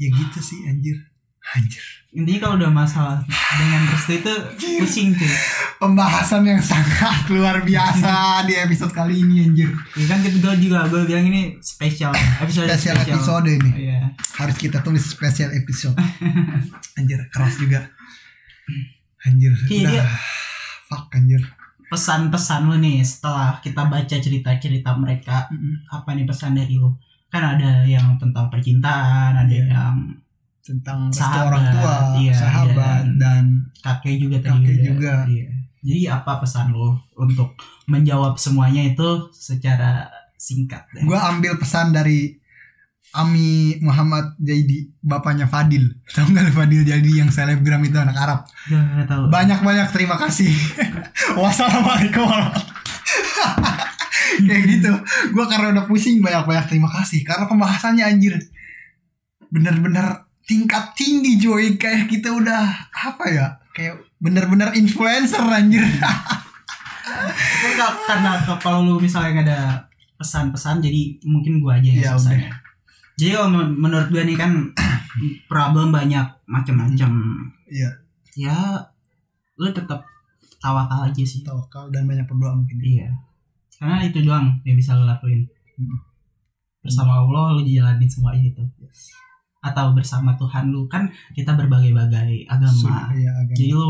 [0.00, 1.09] Ya gitu sih anjir
[1.52, 1.82] anjir.
[2.10, 3.22] Intinya kalau udah masalah
[3.54, 4.34] dengan restu itu
[4.76, 5.30] pusing tuh
[5.78, 8.12] pembahasan yang sangat luar biasa
[8.50, 9.70] di episode kali ini anjir.
[9.94, 13.14] Ya kan gue juga gue bilang ini spesial episode spesial spesial.
[13.14, 13.70] episode ini.
[13.86, 14.00] Iya.
[14.36, 15.94] harus kita tulis spesial episode.
[16.98, 17.86] Anjir keras juga.
[19.22, 19.92] Anjir Iya, udah.
[19.92, 20.10] dia-
[20.86, 21.42] fuck anjir.
[21.86, 25.46] Pesan-pesan lu nih setelah kita baca cerita-cerita mereka
[25.86, 26.90] apa nih pesan dari lu?
[27.28, 29.70] Kan ada yang tentang percintaan ada Iya.
[29.70, 29.94] yang
[30.60, 33.44] tentang Sahabat, orang tua iya, sahabat dan- dan
[33.80, 34.86] kakek juga tadi Kakek udah.
[34.86, 35.12] juga.
[35.26, 35.46] Iya.
[35.80, 37.54] jadi apa pesan lu untuk
[37.86, 42.36] menjawab semuanya itu secara singkat gue ambil pesan dari
[43.10, 45.82] Ami Muhammad Jaidi bapaknya Fadil.
[46.14, 48.46] Tau gak lu Fadil Jaidi yang selebgram itu anak Arab?
[48.70, 49.22] Gak, gak tahu.
[49.26, 50.46] Banyak-banyak terima kasih.
[51.34, 52.30] Wassalamualaikum.
[54.46, 54.92] Kayak gitu.
[55.32, 57.20] Gue karena udah pusing banyak-banyak terima kasih.
[57.22, 58.34] Karena pembahasannya anjir
[59.50, 65.78] bener-bener tingkat tinggi Joy kayak kita udah apa ya kayak bener-bener influencer anjir
[67.70, 69.60] ka- karena ka- kalau lu misalnya nggak ada
[70.16, 72.40] pesan-pesan jadi mungkin gua aja yang Ya udah.
[73.14, 74.52] Jadi kalau men- menurut gua nih kan
[75.50, 77.10] problem banyak macam-macam.
[77.66, 77.90] Iya.
[78.34, 78.56] Ya
[79.54, 80.02] lu tetap
[80.58, 81.40] tawakal aja sih.
[81.40, 83.08] tawakal dan banyak berdoa mungkin Iya.
[83.76, 85.48] Karena itu doang yang bisa lo lakuin.
[85.76, 85.98] Hmm.
[86.80, 88.64] Bersama Allah lu jalanin semuanya itu.
[89.60, 92.72] Atau bersama Tuhan lu kan kita berbagai-bagai agama.
[92.72, 93.56] Sudah, ya, agama.
[93.56, 93.88] Jadi lu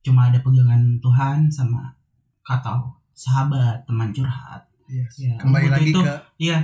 [0.00, 1.92] cuma ada pegangan Tuhan sama
[2.40, 2.80] kata
[3.12, 4.64] sahabat, teman curhat.
[4.88, 5.20] Yes.
[5.20, 6.58] Ya, kembali lagi butuh ke Iya,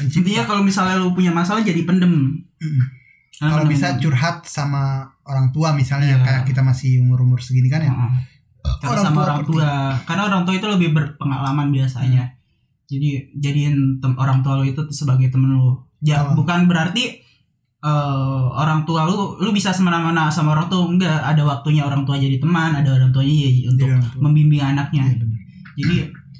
[0.00, 2.32] intinya kalau misalnya lu punya masalah jadi pendem.
[2.40, 2.84] Mm-mm.
[3.44, 3.76] Nah, kalau pendem.
[3.76, 6.24] bisa curhat sama orang tua misalnya Iya.
[6.24, 8.24] kayak kita masih umur-umur segini kan ya Heeh.
[8.80, 9.70] Karena Orang sama tua orang tua,
[10.04, 12.24] karena orang tua itu lebih berpengalaman biasanya.
[12.88, 15.76] Jadi jadiin tem- orang tua lu itu sebagai temen lu.
[16.00, 16.34] Ya, Oh.
[16.34, 17.18] bukan berarti
[17.78, 17.90] eh,
[18.52, 22.36] orang tua lu lu bisa semena-mena sama orang tua enggak ada waktunya orang tua jadi
[22.36, 24.20] teman ada orang tuanya jadi untuk orang tua.
[24.20, 25.38] membimbing anaknya Iya, benar.
[25.74, 25.96] jadi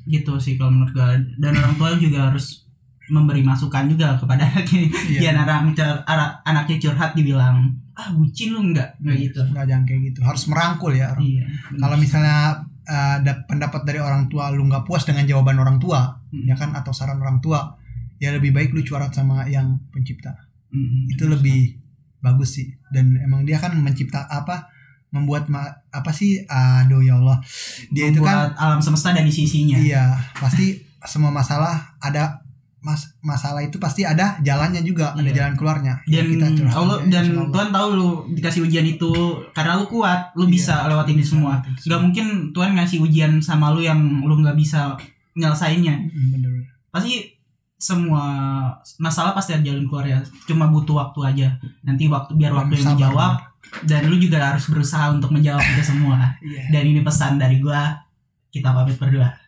[0.08, 2.66] gitu sih kalau menurut gue dan orang tua juga harus
[3.08, 5.20] memberi masukan juga kepada anaknya Iya.
[5.24, 7.56] Jangan anak, anak anaknya curhat dibilang
[7.94, 11.22] ah bucin lu enggak enggak gitu nggak jangan kayak gitu harus merangkul ya orang.
[11.24, 11.42] iya
[11.76, 12.36] kalau misalnya
[12.84, 16.44] uh, ada pendapat dari orang tua lu nggak puas dengan jawaban orang tua Hmm.
[16.44, 17.77] ya kan atau saran orang tua
[18.18, 20.34] ya lebih baik lu curhat sama yang pencipta.
[20.68, 21.08] Mm-mm.
[21.08, 21.80] itu lebih
[22.18, 22.68] bagus sih.
[22.88, 24.68] Dan emang dia kan mencipta apa
[25.08, 26.44] membuat ma- apa sih?
[26.44, 27.40] Aduh ya Allah.
[27.88, 29.74] Dia itu kan Membuat alam semesta ada di sisinya.
[29.74, 32.42] Iya pasti semua masalah ada
[32.78, 35.34] mas masalah itu pasti ada jalannya juga ada Iya.
[35.34, 35.94] jalan keluarnya.
[36.04, 37.50] Ya, dan curhat Allah aja, dan Allah.
[37.50, 39.10] Tuhan tahu lu dikasih ujian itu
[39.50, 41.58] karena lu kuat lu Iya, bisa lewatin ini semua.
[41.64, 41.86] Semua.
[41.86, 44.94] nggak mungkin Tuhan ngasih ujian sama lu yang lu nggak bisa
[45.32, 45.96] nyelesainnya.
[45.96, 46.52] Mm, bener.
[46.90, 47.37] Pasti
[47.78, 48.22] semua
[48.98, 50.18] masalah pasti ada jalan keluar ya.
[50.44, 51.48] Cuma butuh waktu aja.
[51.86, 53.40] Nanti waktu biar waktu yang menjawab
[53.86, 56.36] dan lu juga harus berusaha untuk menjawab itu semua.
[56.42, 56.74] Iya.
[56.74, 58.02] Dan ini pesan dari gua
[58.50, 59.47] kita pamit berdua